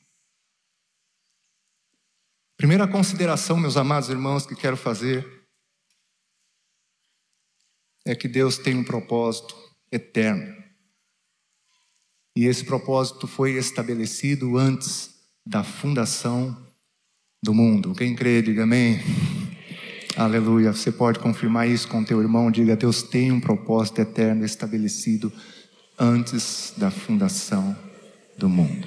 Primeira 2.57 2.89
consideração, 2.89 3.59
meus 3.59 3.77
amados 3.77 4.09
irmãos, 4.09 4.47
que 4.47 4.55
quero 4.55 4.77
fazer 4.77 5.47
é 8.07 8.15
que 8.15 8.29
Deus 8.29 8.57
tem 8.57 8.75
um 8.77 8.85
propósito 8.85 9.55
eterno. 9.93 10.56
E 12.37 12.45
esse 12.45 12.65
propósito 12.65 13.27
foi 13.27 13.53
estabelecido 13.53 14.59
antes 14.59 15.09
da 15.45 15.65
fundação 15.65 16.55
do 17.43 17.55
mundo. 17.55 17.95
Quem 17.95 18.15
crê, 18.15 18.43
diga 18.43 18.65
amém. 18.65 19.01
Aleluia. 20.15 20.71
Você 20.75 20.93
pode 20.93 21.19
confirmar 21.19 21.67
isso 21.67 21.89
com 21.89 22.05
teu 22.05 22.21
irmão. 22.21 22.51
Diga: 22.51 22.77
Deus 22.77 23.03
tem 23.03 23.33
um 23.33 23.41
propósito 23.41 24.03
eterno 24.03 24.45
estabelecido 24.45 25.33
antes 25.99 26.75
da 26.77 26.91
fundação 26.91 27.75
do 28.37 28.51
mundo. 28.51 28.87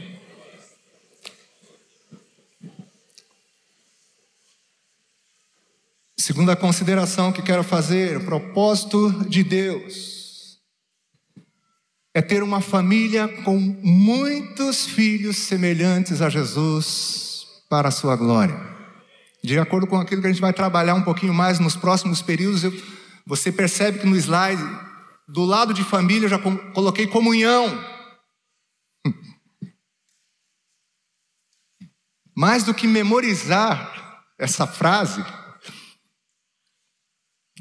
Segunda 6.15 6.55
consideração 6.55 7.31
que 7.31 7.41
quero 7.41 7.63
fazer: 7.63 8.17
o 8.17 8.25
propósito 8.25 9.09
de 9.27 9.43
Deus 9.43 10.18
é 12.19 12.21
ter 12.21 12.43
uma 12.43 12.59
família 12.59 13.29
com 13.45 13.57
muitos 13.57 14.85
filhos 14.85 15.37
semelhantes 15.37 16.21
a 16.21 16.29
Jesus 16.29 17.47
para 17.69 17.87
a 17.87 17.91
sua 17.91 18.17
glória. 18.17 18.59
De 19.41 19.57
acordo 19.57 19.87
com 19.87 19.95
aquilo 19.95 20.19
que 20.19 20.27
a 20.27 20.29
gente 20.29 20.41
vai 20.41 20.51
trabalhar 20.51 20.95
um 20.95 21.01
pouquinho 21.01 21.33
mais 21.33 21.59
nos 21.59 21.77
próximos 21.77 22.21
períodos, 22.21 22.65
eu, 22.65 22.73
você 23.25 23.53
percebe 23.53 23.99
que 23.99 24.05
no 24.05 24.17
slide, 24.17 24.61
do 25.29 25.45
lado 25.45 25.73
de 25.73 25.81
família, 25.81 26.25
eu 26.25 26.29
já 26.29 26.37
coloquei 26.73 27.07
comunhão. 27.07 27.67
Mais 32.35 32.65
do 32.65 32.73
que 32.73 32.85
memorizar 32.85 34.25
essa 34.37 34.67
frase, 34.67 35.23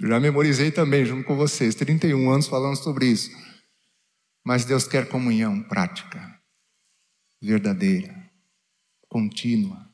já 0.00 0.18
memorizei 0.18 0.72
também, 0.72 1.04
junto 1.04 1.22
com 1.24 1.36
vocês, 1.36 1.76
31 1.76 2.28
anos 2.28 2.48
falando 2.48 2.74
sobre 2.76 3.06
isso. 3.06 3.30
Mas 4.48 4.64
Deus 4.64 4.88
quer 4.88 5.10
comunhão 5.10 5.62
prática, 5.62 6.42
verdadeira, 7.38 8.32
contínua, 9.06 9.92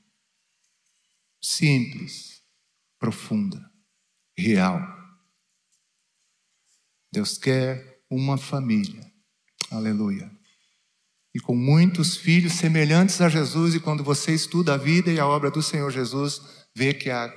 simples, 1.43 2.41
profunda, 2.97 3.69
real. 4.39 4.81
Deus 7.13 7.37
quer 7.37 8.05
uma 8.09 8.39
família, 8.39 9.05
aleluia. 9.73 10.31
E 11.35 11.41
com 11.41 11.57
muitos 11.57 12.17
filhos 12.17 12.53
semelhantes 12.53 13.21
a 13.21 13.29
Jesus, 13.29 13.75
e 13.75 13.81
quando 13.81 14.05
você 14.05 14.33
estuda 14.33 14.75
a 14.75 14.79
vida 14.79 15.11
e 15.11 15.19
a 15.19 15.27
obra 15.27 15.51
do 15.51 15.65
Senhor 15.65 15.91
Jesus, 15.91 16.41
vê 16.77 16.95
que 16.95 17.11
a 17.11 17.29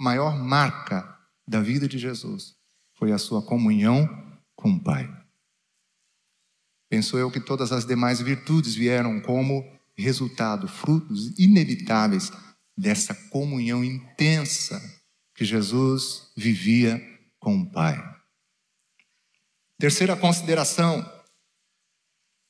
maior 0.00 0.36
marca 0.36 1.16
da 1.46 1.60
vida 1.60 1.86
de 1.86 1.96
Jesus 1.96 2.56
foi 2.96 3.12
a 3.12 3.18
sua 3.18 3.40
comunhão 3.40 4.04
com 4.56 4.72
o 4.72 4.82
Pai. 4.82 5.25
Penso 6.96 7.18
eu 7.18 7.30
que 7.30 7.40
todas 7.40 7.72
as 7.72 7.84
demais 7.84 8.22
virtudes 8.22 8.74
vieram 8.74 9.20
como 9.20 9.70
resultado, 9.94 10.66
frutos 10.66 11.38
inevitáveis 11.38 12.32
dessa 12.74 13.14
comunhão 13.28 13.84
intensa 13.84 14.80
que 15.34 15.44
Jesus 15.44 16.32
vivia 16.34 16.98
com 17.38 17.58
o 17.58 17.70
Pai. 17.70 18.02
Terceira 19.78 20.16
consideração: 20.16 21.06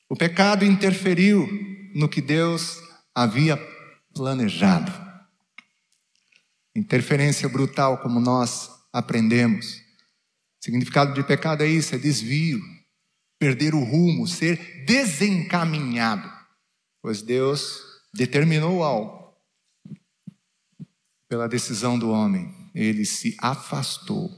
o 0.07 0.15
pecado 0.15 0.63
interferiu 0.63 1.45
no 1.93 2.07
que 2.07 2.21
Deus 2.21 2.81
havia 3.13 3.57
planejado. 4.15 4.93
Interferência 6.73 7.49
brutal, 7.49 7.97
como 7.97 8.21
nós 8.21 8.69
aprendemos. 8.93 9.73
O 9.75 10.63
significado 10.63 11.13
de 11.13 11.21
pecado 11.21 11.63
é 11.63 11.67
isso: 11.67 11.93
é 11.93 11.97
desvio, 11.97 12.76
perder 13.39 13.73
o 13.75 13.83
rumo, 13.83 14.27
ser 14.27 14.85
desencaminhado. 14.85 16.31
Pois 17.01 17.21
Deus 17.21 17.81
determinou 18.13 18.83
algo 18.83 19.17
pela 21.27 21.47
decisão 21.47 21.99
do 21.99 22.09
homem, 22.09 22.71
ele 22.73 23.05
se 23.05 23.35
afastou, 23.39 24.31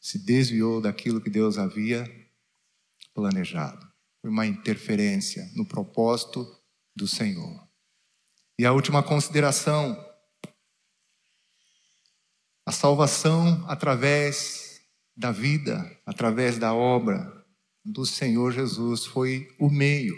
se 0.00 0.18
desviou 0.18 0.80
daquilo 0.80 1.20
que 1.20 1.30
Deus 1.30 1.56
havia 1.56 2.04
planejado. 3.14 3.80
Foi 4.20 4.30
uma 4.30 4.46
interferência 4.46 5.50
no 5.54 5.64
propósito 5.64 6.46
do 6.94 7.08
Senhor. 7.08 7.66
E 8.58 8.66
a 8.66 8.72
última 8.72 9.02
consideração 9.02 10.04
a 12.66 12.72
salvação 12.72 13.64
através 13.68 14.65
da 15.16 15.32
vida, 15.32 15.90
através 16.04 16.58
da 16.58 16.74
obra 16.74 17.44
do 17.84 18.04
Senhor 18.04 18.52
Jesus 18.52 19.06
foi 19.06 19.48
o 19.58 19.70
meio 19.70 20.14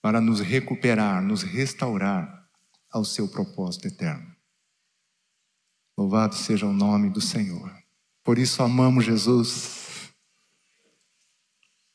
para 0.00 0.20
nos 0.20 0.40
recuperar, 0.40 1.22
nos 1.22 1.42
restaurar 1.42 2.48
ao 2.90 3.04
seu 3.04 3.28
propósito 3.28 3.88
eterno. 3.88 4.34
Louvado 5.96 6.34
seja 6.34 6.66
o 6.66 6.72
nome 6.72 7.10
do 7.10 7.20
Senhor. 7.20 7.72
Por 8.24 8.38
isso 8.38 8.62
amamos 8.62 9.04
Jesus, 9.04 10.12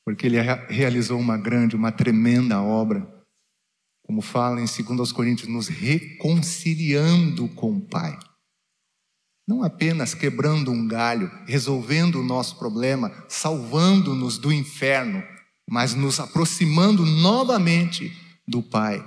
porque 0.06 0.28
ele 0.28 0.38
realizou 0.70 1.20
uma 1.20 1.38
grande, 1.38 1.76
uma 1.76 1.92
tremenda 1.92 2.62
obra, 2.62 3.06
como 4.04 4.22
fala 4.22 4.62
em 4.62 4.66
2 4.66 5.12
Coríntios, 5.12 5.50
nos 5.50 5.68
reconciliando 5.68 7.48
com 7.50 7.78
o 7.78 7.82
Pai. 7.82 8.18
Não 9.48 9.64
apenas 9.64 10.14
quebrando 10.14 10.72
um 10.72 10.86
galho, 10.86 11.32
resolvendo 11.48 12.20
o 12.20 12.24
nosso 12.24 12.58
problema, 12.58 13.12
salvando-nos 13.30 14.38
do 14.38 14.52
inferno, 14.52 15.24
mas 15.66 15.96
nos 15.96 16.20
aproximando 16.20 17.06
novamente 17.06 18.12
do 18.46 18.62
Pai. 18.62 19.02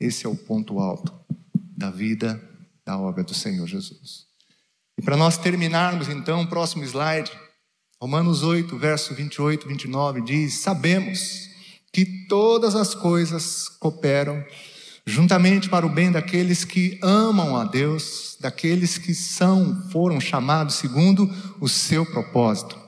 Esse 0.00 0.24
é 0.24 0.28
o 0.28 0.34
ponto 0.34 0.78
alto 0.78 1.12
da 1.76 1.90
vida, 1.90 2.42
da 2.86 2.96
obra 2.96 3.22
do 3.22 3.34
Senhor 3.34 3.66
Jesus. 3.66 4.26
E 4.98 5.02
para 5.02 5.16
nós 5.16 5.36
terminarmos, 5.36 6.08
então, 6.08 6.46
próximo 6.46 6.84
slide, 6.84 7.30
Romanos 8.00 8.42
8, 8.42 8.76
verso 8.78 9.14
28, 9.14 9.68
29, 9.68 10.22
diz: 10.22 10.54
Sabemos 10.54 11.50
que 11.92 12.26
todas 12.26 12.74
as 12.74 12.94
coisas 12.94 13.68
cooperam 13.68 14.42
juntamente 15.06 15.68
para 15.68 15.86
o 15.86 15.88
bem 15.88 16.12
daqueles 16.12 16.64
que 16.64 16.98
amam 17.02 17.56
a 17.56 17.64
Deus, 17.64 18.36
daqueles 18.40 18.98
que 18.98 19.14
são, 19.14 19.82
foram 19.90 20.20
chamados 20.20 20.76
segundo 20.76 21.30
o 21.60 21.68
seu 21.68 22.06
propósito. 22.06 22.80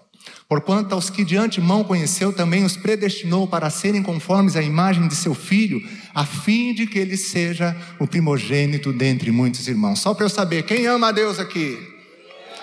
Porquanto 0.48 0.94
aos 0.94 1.10
que 1.10 1.24
de 1.24 1.36
antemão 1.36 1.82
conheceu, 1.82 2.32
também 2.32 2.64
os 2.64 2.76
predestinou 2.76 3.46
para 3.46 3.70
serem 3.70 4.02
conformes 4.02 4.56
à 4.56 4.62
imagem 4.62 5.08
de 5.08 5.16
seu 5.16 5.34
filho, 5.34 5.82
a 6.14 6.24
fim 6.24 6.72
de 6.74 6.86
que 6.86 6.98
ele 6.98 7.16
seja 7.16 7.76
o 7.98 8.06
primogênito 8.06 8.92
dentre 8.92 9.30
muitos 9.30 9.66
irmãos. 9.66 10.00
Só 10.00 10.14
para 10.14 10.26
eu 10.26 10.30
saber, 10.30 10.62
quem 10.64 10.86
ama 10.86 11.08
a 11.08 11.12
Deus 11.12 11.38
aqui? 11.40 11.78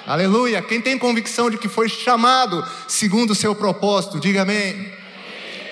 Aleluia! 0.05 0.61
Quem 0.61 0.79
tem 0.79 0.97
convicção 0.97 1.49
de 1.49 1.57
que 1.57 1.67
foi 1.67 1.89
chamado 1.89 2.63
segundo 2.87 3.31
o 3.31 3.35
seu 3.35 3.53
propósito, 3.53 4.19
diga 4.19 4.43
amém. 4.43 4.73
amém. 4.73 4.91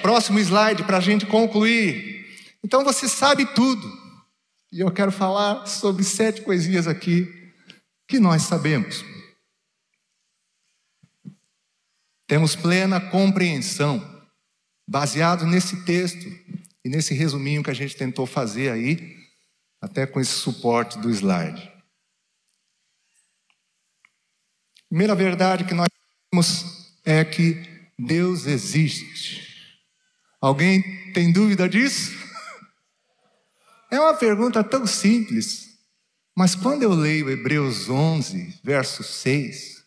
Próximo 0.02 0.40
slide 0.40 0.84
para 0.84 0.98
a 0.98 1.02
gente 1.02 1.26
concluir. 1.26 2.19
Então 2.64 2.84
você 2.84 3.08
sabe 3.08 3.46
tudo. 3.54 3.88
E 4.72 4.82
eu 4.82 4.92
quero 4.92 5.12
falar 5.12 5.66
sobre 5.66 6.04
sete 6.04 6.42
coisinhas 6.42 6.88
aqui 6.88 7.28
que 8.08 8.20
nós 8.20 8.44
sabemos. 8.44 9.04
Temos 12.28 12.56
plena 12.56 13.02
compreensão, 13.02 14.00
baseado 14.88 15.46
nesse 15.48 15.84
texto 15.84 16.26
e 16.86 16.90
nesse 16.90 17.14
resuminho 17.14 17.64
que 17.64 17.72
a 17.72 17.74
gente 17.74 17.96
tentou 17.96 18.28
fazer 18.28 18.72
aí, 18.72 19.18
até 19.82 20.06
com 20.06 20.20
esse 20.20 20.34
suporte 20.34 21.00
do 21.00 21.10
slide. 21.10 21.72
Primeira 24.90 25.16
verdade 25.16 25.64
que 25.64 25.74
nós 25.74 25.88
temos 26.32 26.94
é 27.04 27.24
que 27.24 27.64
Deus 27.98 28.46
existe. 28.46 29.48
Alguém 30.42 31.12
tem 31.14 31.32
dúvida 31.32 31.68
disso? 31.68 32.29
É 33.92 34.00
uma 34.00 34.14
pergunta 34.14 34.64
tão 34.64 34.86
simples, 34.86 35.80
mas 36.38 36.54
quando 36.54 36.84
eu 36.84 36.92
leio 36.92 37.30
Hebreus 37.30 37.90
11, 37.90 38.60
verso 38.64 39.04
6, 39.04 39.84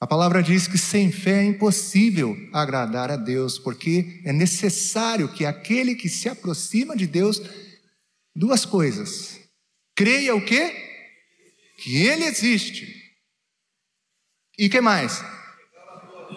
a 0.00 0.06
palavra 0.06 0.42
diz 0.42 0.66
que 0.66 0.76
sem 0.76 1.12
fé 1.12 1.38
é 1.38 1.44
impossível 1.44 2.36
agradar 2.52 3.10
a 3.10 3.16
Deus, 3.16 3.58
porque 3.58 4.20
é 4.24 4.32
necessário 4.32 5.32
que 5.32 5.46
aquele 5.46 5.94
que 5.94 6.08
se 6.08 6.28
aproxima 6.28 6.96
de 6.96 7.06
Deus, 7.06 7.40
duas 8.34 8.64
coisas: 8.64 9.40
creia 9.94 10.34
o 10.34 10.44
quê? 10.44 10.74
Que 11.78 12.04
Ele 12.04 12.24
existe. 12.24 13.14
E 14.58 14.68
que 14.68 14.80
mais? 14.80 15.22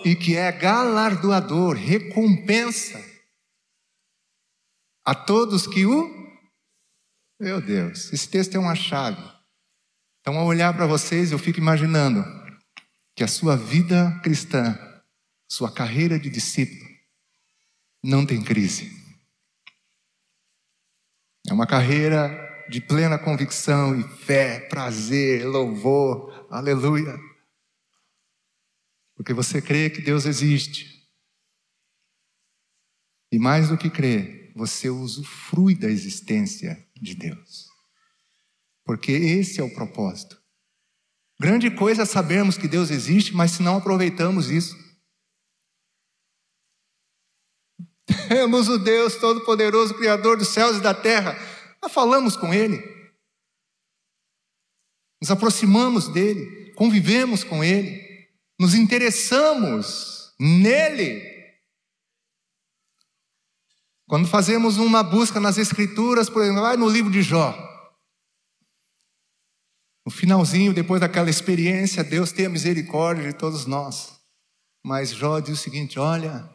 E 0.05 0.15
que 0.15 0.35
é 0.35 0.51
galardoador, 0.51 1.75
recompensa 1.75 3.03
a 5.03 5.15
todos 5.15 5.65
que 5.65 5.85
o 5.85 6.18
meu 7.39 7.61
Deus, 7.61 8.11
esse 8.11 8.27
texto 8.27 8.55
é 8.55 8.59
uma 8.59 8.75
chave. 8.75 9.21
Então, 10.19 10.37
ao 10.37 10.45
olhar 10.45 10.73
para 10.75 10.85
vocês, 10.85 11.31
eu 11.31 11.39
fico 11.39 11.59
imaginando 11.59 12.23
que 13.15 13.23
a 13.23 13.27
sua 13.27 13.55
vida 13.55 14.19
cristã, 14.21 14.77
sua 15.49 15.71
carreira 15.71 16.19
de 16.19 16.29
discípulo, 16.29 16.89
não 18.03 18.25
tem 18.25 18.43
crise. 18.43 18.91
É 21.47 21.53
uma 21.53 21.65
carreira 21.65 22.47
de 22.69 22.79
plena 22.79 23.17
convicção 23.17 23.99
e 23.99 24.03
fé, 24.03 24.59
prazer, 24.67 25.45
louvor, 25.45 26.47
aleluia. 26.51 27.17
Porque 29.15 29.33
você 29.33 29.61
crê 29.61 29.89
que 29.89 30.01
Deus 30.01 30.25
existe. 30.25 31.09
E 33.31 33.39
mais 33.39 33.69
do 33.69 33.77
que 33.77 33.89
crer, 33.89 34.51
você 34.55 34.89
usufrui 34.89 35.75
da 35.75 35.87
existência 35.87 36.87
de 37.01 37.15
Deus. 37.15 37.67
Porque 38.85 39.11
esse 39.11 39.59
é 39.59 39.63
o 39.63 39.73
propósito. 39.73 40.39
Grande 41.39 41.71
coisa 41.71 42.03
é 42.03 42.05
sabermos 42.05 42.57
que 42.57 42.67
Deus 42.67 42.91
existe, 42.91 43.33
mas 43.33 43.51
se 43.51 43.63
não 43.63 43.77
aproveitamos 43.77 44.49
isso. 44.49 44.75
Temos 48.27 48.67
o 48.67 48.77
Deus 48.77 49.15
Todo-Poderoso, 49.15 49.93
Criador 49.93 50.37
dos 50.37 50.49
céus 50.49 50.77
e 50.77 50.81
da 50.81 50.93
terra, 50.93 51.37
mas 51.81 51.91
falamos 51.91 52.35
com 52.35 52.53
Ele. 52.53 52.77
nos 55.21 55.31
aproximamos 55.31 56.07
dele, 56.07 56.73
convivemos 56.75 57.43
com 57.43 57.63
ele, 57.63 58.01
nos 58.59 58.73
interessamos 58.73 60.33
nele. 60.39 61.38
Quando 64.09 64.27
fazemos 64.27 64.77
uma 64.77 65.03
busca 65.03 65.39
nas 65.39 65.59
Escrituras, 65.59 66.31
por 66.31 66.41
exemplo, 66.41 66.63
vai 66.63 66.75
no 66.75 66.89
livro 66.89 67.11
de 67.11 67.21
Jó. 67.21 67.55
No 70.03 70.11
finalzinho, 70.11 70.73
depois 70.73 70.99
daquela 70.99 71.29
experiência, 71.29 72.03
Deus 72.03 72.31
tem 72.31 72.47
a 72.47 72.49
misericórdia 72.49 73.27
de 73.31 73.37
todos 73.37 73.67
nós. 73.67 74.19
Mas 74.83 75.11
Jó 75.11 75.39
diz 75.39 75.59
o 75.59 75.61
seguinte: 75.61 75.99
Olha, 75.99 76.49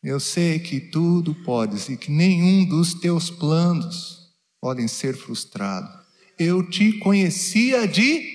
eu 0.00 0.20
sei 0.20 0.60
que 0.60 0.78
tudo 0.78 1.34
podes 1.42 1.88
e 1.88 1.96
que 1.96 2.12
nenhum 2.12 2.64
dos 2.64 2.94
teus 2.94 3.28
planos 3.28 4.32
podem 4.60 4.86
ser 4.86 5.16
frustrados. 5.16 5.90
Eu 6.38 6.70
te 6.70 7.00
conhecia 7.00 7.88
de 7.88 8.32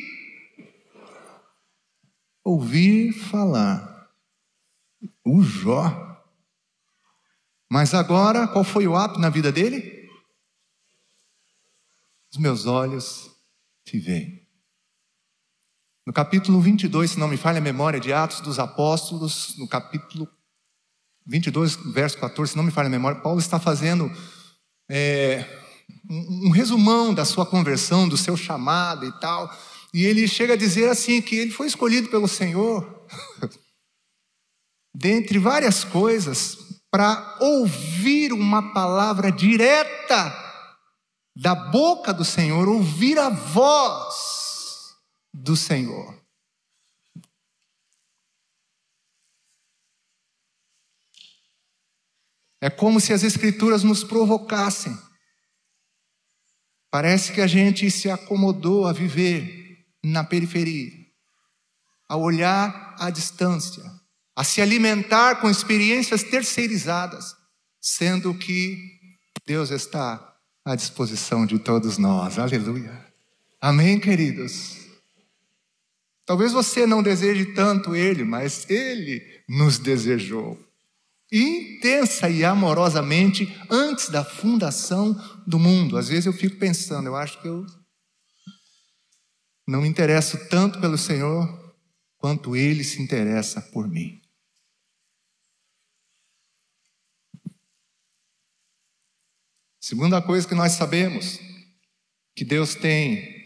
ouvir 2.43 3.13
falar. 3.13 4.09
O 5.25 5.41
Jó. 5.41 6.10
Mas 7.71 7.93
agora, 7.93 8.49
qual 8.49 8.65
foi 8.65 8.85
o 8.85 8.97
ato 8.97 9.17
na 9.17 9.29
vida 9.29 9.49
dele? 9.49 10.09
Os 12.29 12.37
meus 12.37 12.65
olhos 12.65 13.31
te 13.85 13.97
veem. 13.97 14.45
No 16.05 16.11
capítulo 16.11 16.59
22, 16.59 17.11
se 17.11 17.17
não 17.17 17.29
me 17.29 17.37
falha 17.37 17.59
a 17.59 17.61
memória, 17.61 17.97
de 17.97 18.11
Atos 18.11 18.41
dos 18.41 18.59
Apóstolos, 18.59 19.55
no 19.57 19.69
capítulo 19.69 20.27
22, 21.25 21.77
verso 21.93 22.17
14, 22.17 22.51
se 22.51 22.57
não 22.57 22.65
me 22.65 22.71
falha 22.71 22.87
a 22.87 22.89
memória, 22.89 23.21
Paulo 23.21 23.39
está 23.39 23.57
fazendo 23.57 24.11
é, 24.89 25.45
um, 26.09 26.47
um 26.47 26.49
resumão 26.49 27.13
da 27.13 27.23
sua 27.23 27.45
conversão, 27.45 28.05
do 28.05 28.17
seu 28.17 28.35
chamado 28.35 29.05
e 29.05 29.19
tal. 29.21 29.49
E 29.93 30.03
ele 30.03 30.27
chega 30.27 30.55
a 30.55 30.57
dizer 30.57 30.89
assim: 30.89 31.21
que 31.21 31.37
ele 31.37 31.51
foi 31.51 31.67
escolhido 31.67 32.09
pelo 32.09 32.27
Senhor, 32.27 33.07
dentre 34.93 35.39
várias 35.39 35.85
coisas, 35.85 36.60
para 36.91 37.37
ouvir 37.39 38.33
uma 38.33 38.73
palavra 38.73 39.31
direta 39.31 40.51
da 41.33 41.55
boca 41.55 42.13
do 42.13 42.25
Senhor, 42.25 42.67
ouvir 42.67 43.17
a 43.17 43.29
voz 43.29 44.93
do 45.33 45.55
Senhor. 45.55 46.21
É 52.59 52.69
como 52.69 52.99
se 52.99 53.13
as 53.13 53.23
Escrituras 53.23 53.83
nos 53.83 54.03
provocassem. 54.03 54.95
Parece 56.91 57.31
que 57.31 57.39
a 57.39 57.47
gente 57.47 57.89
se 57.89 58.11
acomodou 58.11 58.85
a 58.85 58.91
viver 58.91 59.87
na 60.03 60.23
periferia, 60.23 60.91
a 62.07 62.17
olhar 62.17 62.95
à 62.99 63.09
distância, 63.09 63.81
a 64.35 64.43
se 64.43 64.61
alimentar 64.61 65.35
com 65.41 65.49
experiências 65.49 66.23
terceirizadas, 66.23 67.35
sendo 67.79 68.33
que 68.33 68.77
Deus 69.45 69.71
está 69.71 70.35
à 70.63 70.75
disposição 70.75 71.45
de 71.45 71.59
todos 71.59 71.97
nós. 71.97 72.39
Aleluia. 72.39 73.05
Amém, 73.59 73.99
queridos? 73.99 74.77
Talvez 76.25 76.51
você 76.51 76.85
não 76.85 77.03
deseje 77.03 77.45
tanto 77.53 77.95
Ele, 77.95 78.23
mas 78.23 78.69
Ele 78.69 79.21
nos 79.49 79.77
desejou 79.77 80.57
intensa 81.31 82.29
e 82.29 82.43
amorosamente 82.43 83.57
antes 83.69 84.09
da 84.09 84.23
fundação 84.23 85.13
do 85.47 85.57
mundo. 85.57 85.97
Às 85.97 86.09
vezes 86.09 86.25
eu 86.25 86.33
fico 86.33 86.57
pensando, 86.57 87.07
eu 87.07 87.15
acho 87.15 87.41
que 87.41 87.47
eu 87.47 87.65
não 89.67 89.81
me 89.81 89.87
interesso 89.87 90.37
tanto 90.49 90.79
pelo 90.81 90.97
Senhor 90.97 91.75
quanto 92.17 92.55
Ele 92.55 92.83
se 92.83 93.01
interessa 93.01 93.61
por 93.61 93.87
mim. 93.87 94.20
Segunda 99.83 100.21
coisa 100.21 100.47
que 100.47 100.53
nós 100.53 100.73
sabemos, 100.73 101.39
que 102.35 102.45
Deus 102.45 102.75
tem 102.75 103.43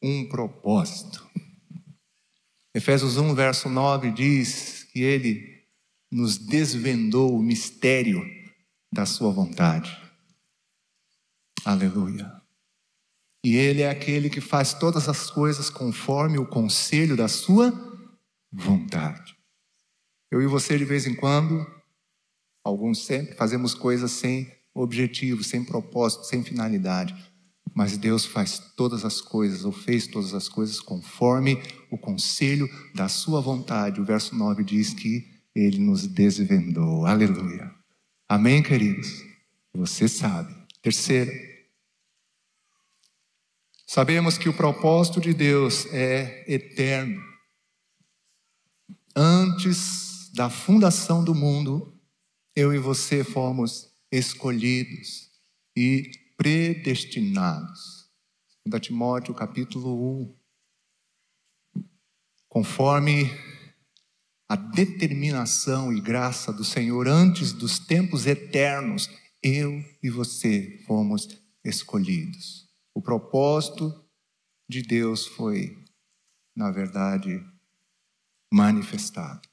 um 0.00 0.28
propósito. 0.28 1.28
Efésios 2.72 3.16
1, 3.16 3.34
verso 3.34 3.68
9 3.68 4.12
diz 4.12 4.84
que 4.84 5.00
Ele 5.00 5.66
nos 6.08 6.38
desvendou 6.38 7.36
o 7.36 7.42
mistério 7.42 8.24
da 8.92 9.04
Sua 9.04 9.32
vontade. 9.32 9.90
Aleluia. 11.64 12.40
E 13.44 13.56
Ele 13.56 13.82
é 13.82 13.90
aquele 13.90 14.30
que 14.30 14.40
faz 14.40 14.72
todas 14.72 15.08
as 15.08 15.28
coisas 15.28 15.68
conforme 15.68 16.38
o 16.38 16.46
conselho 16.46 17.16
da 17.16 17.26
Sua 17.26 17.72
vontade. 18.52 19.36
Eu 20.30 20.40
e 20.40 20.46
você, 20.46 20.78
de 20.78 20.84
vez 20.84 21.04
em 21.04 21.16
quando, 21.16 21.66
alguns 22.62 23.04
sempre, 23.04 23.34
fazemos 23.34 23.74
coisas 23.74 24.12
sem 24.12 24.61
objetivo, 24.74 25.42
sem 25.42 25.64
propósito, 25.64 26.24
sem 26.24 26.42
finalidade. 26.42 27.14
Mas 27.74 27.96
Deus 27.96 28.24
faz 28.24 28.58
todas 28.76 29.04
as 29.04 29.20
coisas, 29.20 29.64
ou 29.64 29.72
fez 29.72 30.06
todas 30.06 30.34
as 30.34 30.48
coisas 30.48 30.80
conforme 30.80 31.62
o 31.90 31.96
conselho 31.96 32.68
da 32.94 33.08
sua 33.08 33.40
vontade. 33.40 34.00
O 34.00 34.04
verso 34.04 34.34
9 34.34 34.62
diz 34.62 34.92
que 34.92 35.26
ele 35.54 35.78
nos 35.78 36.06
desvendou. 36.06 37.06
Aleluia. 37.06 37.70
Amém, 38.28 38.62
queridos? 38.62 39.22
Você 39.74 40.08
sabe. 40.08 40.54
Terceiro, 40.82 41.30
sabemos 43.86 44.36
que 44.36 44.48
o 44.48 44.54
propósito 44.54 45.20
de 45.20 45.32
Deus 45.32 45.86
é 45.92 46.44
eterno. 46.52 47.22
Antes 49.14 50.30
da 50.34 50.48
fundação 50.48 51.22
do 51.22 51.34
mundo, 51.34 51.94
eu 52.56 52.72
e 52.74 52.78
você 52.78 53.22
fomos 53.22 53.91
escolhidos 54.12 55.30
e 55.74 56.12
predestinados. 56.36 58.10
2 58.66 58.82
Timóteo 58.82 59.34
capítulo 59.34 60.36
1. 61.74 61.82
Conforme 62.46 63.30
a 64.46 64.54
determinação 64.54 65.90
e 65.90 65.98
graça 65.98 66.52
do 66.52 66.62
Senhor 66.62 67.08
antes 67.08 67.54
dos 67.54 67.78
tempos 67.78 68.26
eternos, 68.26 69.08
eu 69.42 69.82
e 70.02 70.10
você 70.10 70.84
fomos 70.86 71.26
escolhidos. 71.64 72.68
O 72.92 73.00
propósito 73.00 74.04
de 74.68 74.82
Deus 74.82 75.26
foi, 75.26 75.82
na 76.54 76.70
verdade, 76.70 77.42
manifestado. 78.52 79.48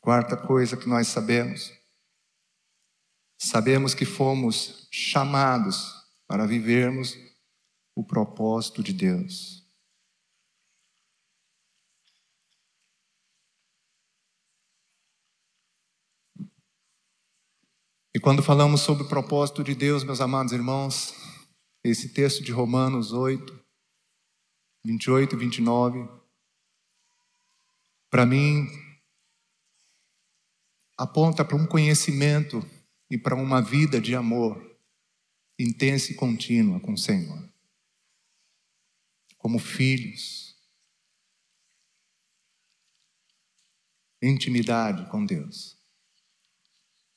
Quarta 0.00 0.36
coisa 0.36 0.76
que 0.76 0.88
nós 0.88 1.06
sabemos 1.06 1.72
Sabemos 3.38 3.94
que 3.94 4.04
fomos 4.04 4.88
chamados 4.90 5.92
para 6.26 6.46
vivermos 6.46 7.16
o 7.94 8.04
propósito 8.04 8.82
de 8.82 8.92
Deus. 8.92 9.64
E 18.14 18.20
quando 18.20 18.42
falamos 18.42 18.80
sobre 18.80 19.02
o 19.02 19.08
propósito 19.08 19.64
de 19.64 19.74
Deus, 19.74 20.04
meus 20.04 20.20
amados 20.20 20.52
irmãos, 20.52 21.12
esse 21.82 22.10
texto 22.10 22.44
de 22.44 22.52
Romanos 22.52 23.12
8, 23.12 23.60
28 24.84 25.34
e 25.34 25.38
29, 25.38 26.08
para 28.08 28.24
mim, 28.24 28.68
aponta 30.96 31.44
para 31.44 31.56
um 31.56 31.66
conhecimento 31.66 32.64
e 33.10 33.18
para 33.18 33.34
uma 33.34 33.60
vida 33.60 34.00
de 34.00 34.14
amor 34.14 34.74
intensa 35.58 36.12
e 36.12 36.14
contínua 36.14 36.80
com 36.80 36.92
o 36.92 36.98
Senhor. 36.98 37.48
Como 39.38 39.58
filhos. 39.58 40.56
Intimidade 44.22 45.08
com 45.10 45.24
Deus. 45.24 45.76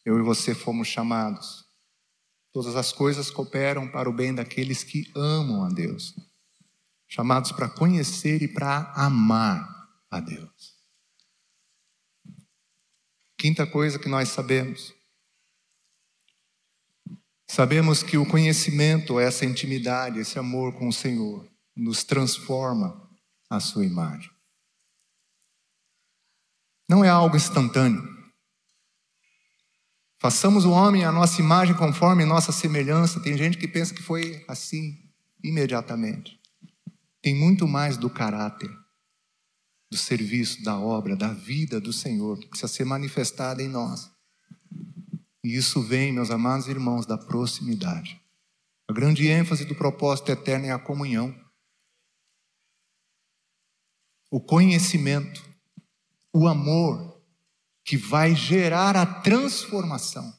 Eu 0.05 0.19
e 0.19 0.21
você 0.21 0.53
fomos 0.53 0.87
chamados. 0.87 1.65
Todas 2.51 2.75
as 2.75 2.91
coisas 2.91 3.29
cooperam 3.29 3.89
para 3.89 4.09
o 4.09 4.13
bem 4.13 4.33
daqueles 4.33 4.83
que 4.83 5.09
amam 5.15 5.63
a 5.63 5.69
Deus. 5.69 6.15
Chamados 7.07 7.51
para 7.51 7.69
conhecer 7.69 8.41
e 8.41 8.47
para 8.47 8.91
amar 8.93 9.89
a 10.09 10.19
Deus. 10.19 10.75
Quinta 13.37 13.65
coisa 13.65 13.99
que 13.99 14.09
nós 14.09 14.29
sabemos 14.29 14.93
Sabemos 17.49 18.03
que 18.03 18.17
o 18.17 18.25
conhecimento, 18.25 19.19
essa 19.19 19.45
intimidade, 19.45 20.19
esse 20.19 20.37
amor 20.37 20.73
com 20.73 20.87
o 20.87 20.93
Senhor, 20.93 21.47
nos 21.75 22.03
transforma 22.03 23.09
à 23.49 23.59
sua 23.59 23.85
imagem. 23.85 24.29
Não 26.89 27.03
é 27.03 27.09
algo 27.09 27.37
instantâneo. 27.37 28.17
Façamos 30.19 30.65
o 30.65 30.71
homem 30.71 31.05
a 31.05 31.11
nossa 31.11 31.39
imagem 31.39 31.75
conforme 31.75 32.25
nossa 32.25 32.51
semelhança. 32.51 33.19
Tem 33.19 33.37
gente 33.37 33.57
que 33.57 33.67
pensa 33.67 33.93
que 33.93 34.01
foi 34.01 34.43
assim. 34.47 34.97
imediatamente. 35.43 36.39
Tem 37.21 37.35
muito 37.35 37.67
mais 37.67 37.97
do 37.97 38.09
caráter, 38.09 38.69
do 39.91 39.97
serviço, 39.97 40.63
da 40.63 40.77
obra, 40.79 41.15
da 41.15 41.31
vida 41.31 41.79
do 41.79 41.93
Senhor 41.93 42.39
que 42.39 42.47
precisa 42.47 42.67
ser 42.67 42.85
manifestada 42.85 43.61
em 43.61 43.67
nós. 43.67 44.09
E 45.47 45.55
isso 45.55 45.81
vem, 45.81 46.11
meus 46.11 46.29
amados 46.29 46.67
irmãos, 46.67 47.05
da 47.05 47.17
proximidade. 47.17 48.21
A 48.85 48.91
grande 48.91 49.29
ênfase 49.29 49.63
do 49.63 49.73
propósito 49.73 50.29
eterno 50.29 50.65
é 50.65 50.71
a 50.71 50.77
comunhão, 50.77 51.33
o 54.29 54.41
conhecimento, 54.41 55.41
o 56.33 56.49
amor 56.49 57.23
que 57.85 57.95
vai 57.95 58.35
gerar 58.35 58.97
a 58.97 59.05
transformação. 59.05 60.37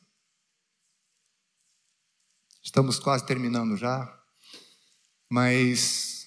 Estamos 2.63 2.99
quase 2.99 3.25
terminando 3.25 3.79
já, 3.79 4.15
mas 5.31 6.27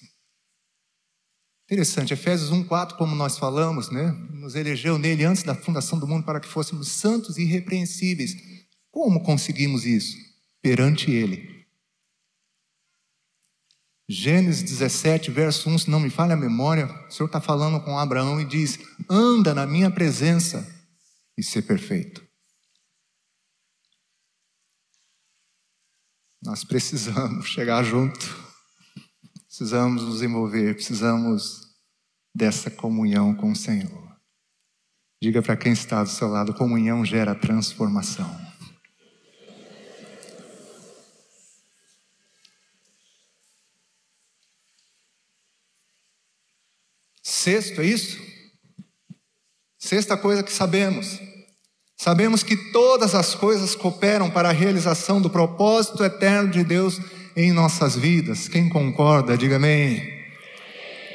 interessante, 1.66 2.12
Efésios 2.12 2.50
1:4, 2.50 2.96
como 2.96 3.14
nós 3.14 3.38
falamos, 3.38 3.90
né? 3.90 4.10
Nos 4.32 4.56
elegeu 4.56 4.98
nele 4.98 5.24
antes 5.24 5.44
da 5.44 5.54
fundação 5.54 6.00
do 6.00 6.08
mundo 6.08 6.24
para 6.24 6.40
que 6.40 6.48
fôssemos 6.48 6.88
santos 6.88 7.38
e 7.38 7.42
irrepreensíveis. 7.42 8.51
Como 8.92 9.22
conseguimos 9.22 9.86
isso? 9.86 10.16
Perante 10.60 11.10
ele. 11.10 11.66
Gênesis 14.08 14.62
17, 14.62 15.30
verso 15.30 15.70
1, 15.70 15.78
se 15.78 15.90
não 15.90 15.98
me 15.98 16.10
falha 16.10 16.34
a 16.34 16.36
memória, 16.36 16.86
o 17.08 17.10
Senhor 17.10 17.26
está 17.26 17.40
falando 17.40 17.82
com 17.82 17.98
Abraão 17.98 18.38
e 18.38 18.44
diz: 18.44 18.78
anda 19.08 19.54
na 19.54 19.66
minha 19.66 19.90
presença 19.90 20.68
e 21.36 21.42
ser 21.42 21.62
perfeito. 21.62 22.22
Nós 26.42 26.62
precisamos 26.62 27.46
chegar 27.48 27.82
junto, 27.84 28.20
precisamos 29.46 30.02
nos 30.02 30.20
envolver, 30.20 30.74
precisamos 30.74 31.72
dessa 32.34 32.70
comunhão 32.70 33.34
com 33.34 33.52
o 33.52 33.56
Senhor. 33.56 34.02
Diga 35.22 35.40
para 35.40 35.56
quem 35.56 35.72
está 35.72 36.02
do 36.02 36.10
seu 36.10 36.28
lado: 36.28 36.52
comunhão 36.52 37.02
gera 37.02 37.34
transformação. 37.34 38.41
Sexto, 47.42 47.80
é 47.80 47.86
isso? 47.86 48.20
Sexta 49.76 50.16
coisa 50.16 50.44
que 50.44 50.52
sabemos. 50.52 51.18
Sabemos 52.00 52.44
que 52.44 52.70
todas 52.70 53.16
as 53.16 53.34
coisas 53.34 53.74
cooperam 53.74 54.30
para 54.30 54.50
a 54.50 54.52
realização 54.52 55.20
do 55.20 55.28
propósito 55.28 56.04
eterno 56.04 56.52
de 56.52 56.62
Deus 56.62 57.00
em 57.34 57.50
nossas 57.50 57.96
vidas. 57.96 58.46
Quem 58.46 58.68
concorda, 58.68 59.36
diga 59.36 59.56
amém. 59.56 60.00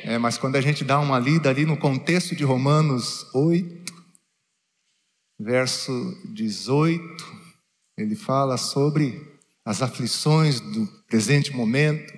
É, 0.04 0.18
mas 0.18 0.38
quando 0.38 0.58
a 0.58 0.62
gente 0.62 0.84
dá 0.84 1.00
uma 1.00 1.18
lida 1.18 1.50
ali 1.50 1.66
no 1.66 1.78
contexto 1.78 2.36
de 2.36 2.44
Romanos 2.44 3.26
8, 3.34 3.94
verso 5.40 5.94
18, 6.34 7.02
ele 7.98 8.18
fala 8.18 8.58
sobre 8.58 9.26
as 9.64 9.82
aflições 9.82 10.60
do 10.60 10.88
presente 11.08 11.56
momento. 11.56 12.14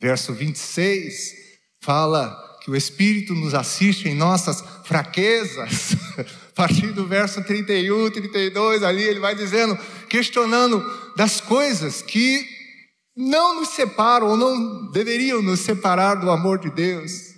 Verso 0.00 0.32
26 0.32 1.34
fala 1.82 2.48
que 2.60 2.70
o 2.70 2.76
Espírito 2.76 3.34
nos 3.34 3.54
assiste 3.54 4.08
em 4.08 4.14
nossas 4.14 4.62
fraquezas. 4.84 5.96
A 6.50 6.54
partir 6.58 6.92
do 6.92 7.06
verso 7.06 7.42
31, 7.44 8.10
32, 8.10 8.82
ali 8.82 9.02
ele 9.02 9.20
vai 9.20 9.34
dizendo, 9.34 9.78
questionando 10.08 10.84
das 11.16 11.40
coisas 11.40 12.02
que 12.02 12.44
não 13.16 13.60
nos 13.60 13.70
separam 13.70 14.28
ou 14.28 14.36
não 14.36 14.90
deveriam 14.90 15.40
nos 15.42 15.60
separar 15.60 16.14
do 16.16 16.30
amor 16.30 16.58
de 16.58 16.70
Deus. 16.70 17.34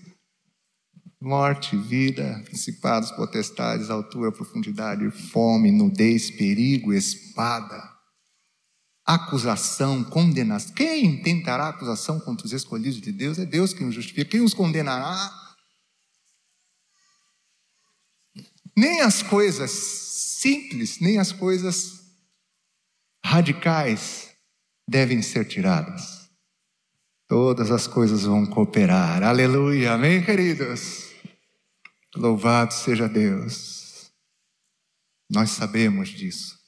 Morte, 1.20 1.76
vida, 1.76 2.42
principados, 2.46 3.10
potestades, 3.10 3.90
altura, 3.90 4.32
profundidade, 4.32 5.10
fome, 5.10 5.70
nudez, 5.70 6.30
perigo, 6.30 6.94
espada, 6.94 7.89
acusação, 9.14 10.04
condenação. 10.04 10.74
Quem 10.74 11.22
tentará 11.22 11.68
acusação 11.68 12.20
contra 12.20 12.46
os 12.46 12.52
escolhidos 12.52 13.00
de 13.00 13.12
Deus? 13.12 13.38
É 13.38 13.46
Deus 13.46 13.72
que 13.72 13.84
nos 13.84 13.94
justifica. 13.94 14.30
Quem 14.30 14.40
os 14.40 14.54
condenará? 14.54 15.30
Nem 18.76 19.00
as 19.00 19.22
coisas 19.22 19.70
simples, 19.70 21.00
nem 21.00 21.18
as 21.18 21.32
coisas 21.32 22.00
radicais 23.24 24.30
devem 24.88 25.22
ser 25.22 25.46
tiradas. 25.46 26.30
Todas 27.28 27.70
as 27.70 27.86
coisas 27.86 28.24
vão 28.24 28.46
cooperar. 28.46 29.22
Aleluia. 29.22 29.92
Amém, 29.92 30.24
queridos? 30.24 31.10
Louvado 32.16 32.74
seja 32.74 33.08
Deus. 33.08 34.10
Nós 35.30 35.50
sabemos 35.50 36.08
disso. 36.08 36.59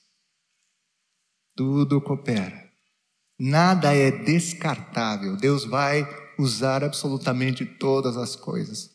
Tudo 1.55 2.01
coopera. 2.01 2.71
Nada 3.39 3.95
é 3.95 4.11
descartável. 4.11 5.37
Deus 5.37 5.65
vai 5.65 6.07
usar 6.39 6.83
absolutamente 6.83 7.65
todas 7.65 8.17
as 8.17 8.35
coisas 8.35 8.91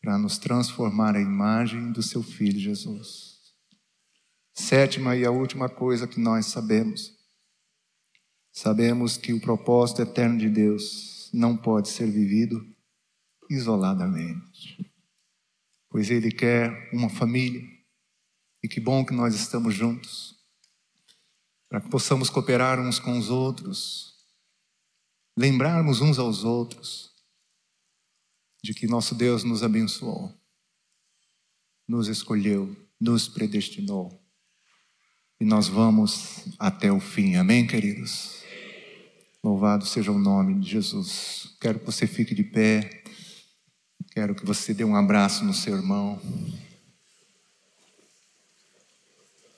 para 0.00 0.16
nos 0.16 0.38
transformar 0.38 1.16
a 1.16 1.20
imagem 1.20 1.90
do 1.90 2.02
seu 2.02 2.22
filho 2.22 2.58
Jesus. 2.58 3.38
Sétima 4.54 5.16
e 5.16 5.24
a 5.24 5.30
última 5.30 5.68
coisa 5.68 6.06
que 6.06 6.20
nós 6.20 6.46
sabemos. 6.46 7.12
Sabemos 8.52 9.16
que 9.16 9.32
o 9.32 9.40
propósito 9.40 10.02
eterno 10.02 10.38
de 10.38 10.48
Deus 10.48 11.30
não 11.32 11.56
pode 11.56 11.88
ser 11.88 12.10
vivido 12.10 12.64
isoladamente. 13.50 14.92
Pois 15.88 16.10
Ele 16.10 16.30
quer 16.30 16.90
uma 16.92 17.08
família, 17.08 17.62
e 18.62 18.68
que 18.68 18.80
bom 18.80 19.04
que 19.04 19.14
nós 19.14 19.34
estamos 19.34 19.74
juntos, 19.74 20.37
para 21.68 21.80
que 21.80 21.88
possamos 21.88 22.30
cooperar 22.30 22.80
uns 22.80 22.98
com 22.98 23.18
os 23.18 23.28
outros, 23.28 24.14
lembrarmos 25.36 26.00
uns 26.00 26.18
aos 26.18 26.44
outros, 26.44 27.10
de 28.62 28.74
que 28.74 28.86
nosso 28.86 29.14
Deus 29.14 29.44
nos 29.44 29.62
abençoou, 29.62 30.34
nos 31.86 32.08
escolheu, 32.08 32.74
nos 33.00 33.28
predestinou. 33.28 34.20
E 35.40 35.44
nós 35.44 35.68
vamos 35.68 36.44
até 36.58 36.90
o 36.90 36.98
fim. 36.98 37.36
Amém, 37.36 37.66
queridos? 37.66 38.42
Louvado 39.42 39.86
seja 39.86 40.10
o 40.10 40.18
nome 40.18 40.58
de 40.58 40.68
Jesus. 40.68 41.56
Quero 41.60 41.78
que 41.78 41.86
você 41.86 42.06
fique 42.06 42.34
de 42.34 42.42
pé. 42.42 43.04
Quero 44.10 44.34
que 44.34 44.44
você 44.44 44.74
dê 44.74 44.82
um 44.82 44.96
abraço 44.96 45.44
no 45.44 45.54
seu 45.54 45.76
irmão. 45.76 46.20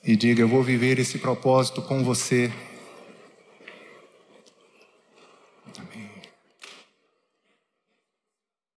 E 0.05 0.15
diga: 0.15 0.41
Eu 0.41 0.47
vou 0.47 0.63
viver 0.63 0.99
esse 0.99 1.17
propósito 1.19 1.81
com 1.81 2.03
você. 2.03 2.51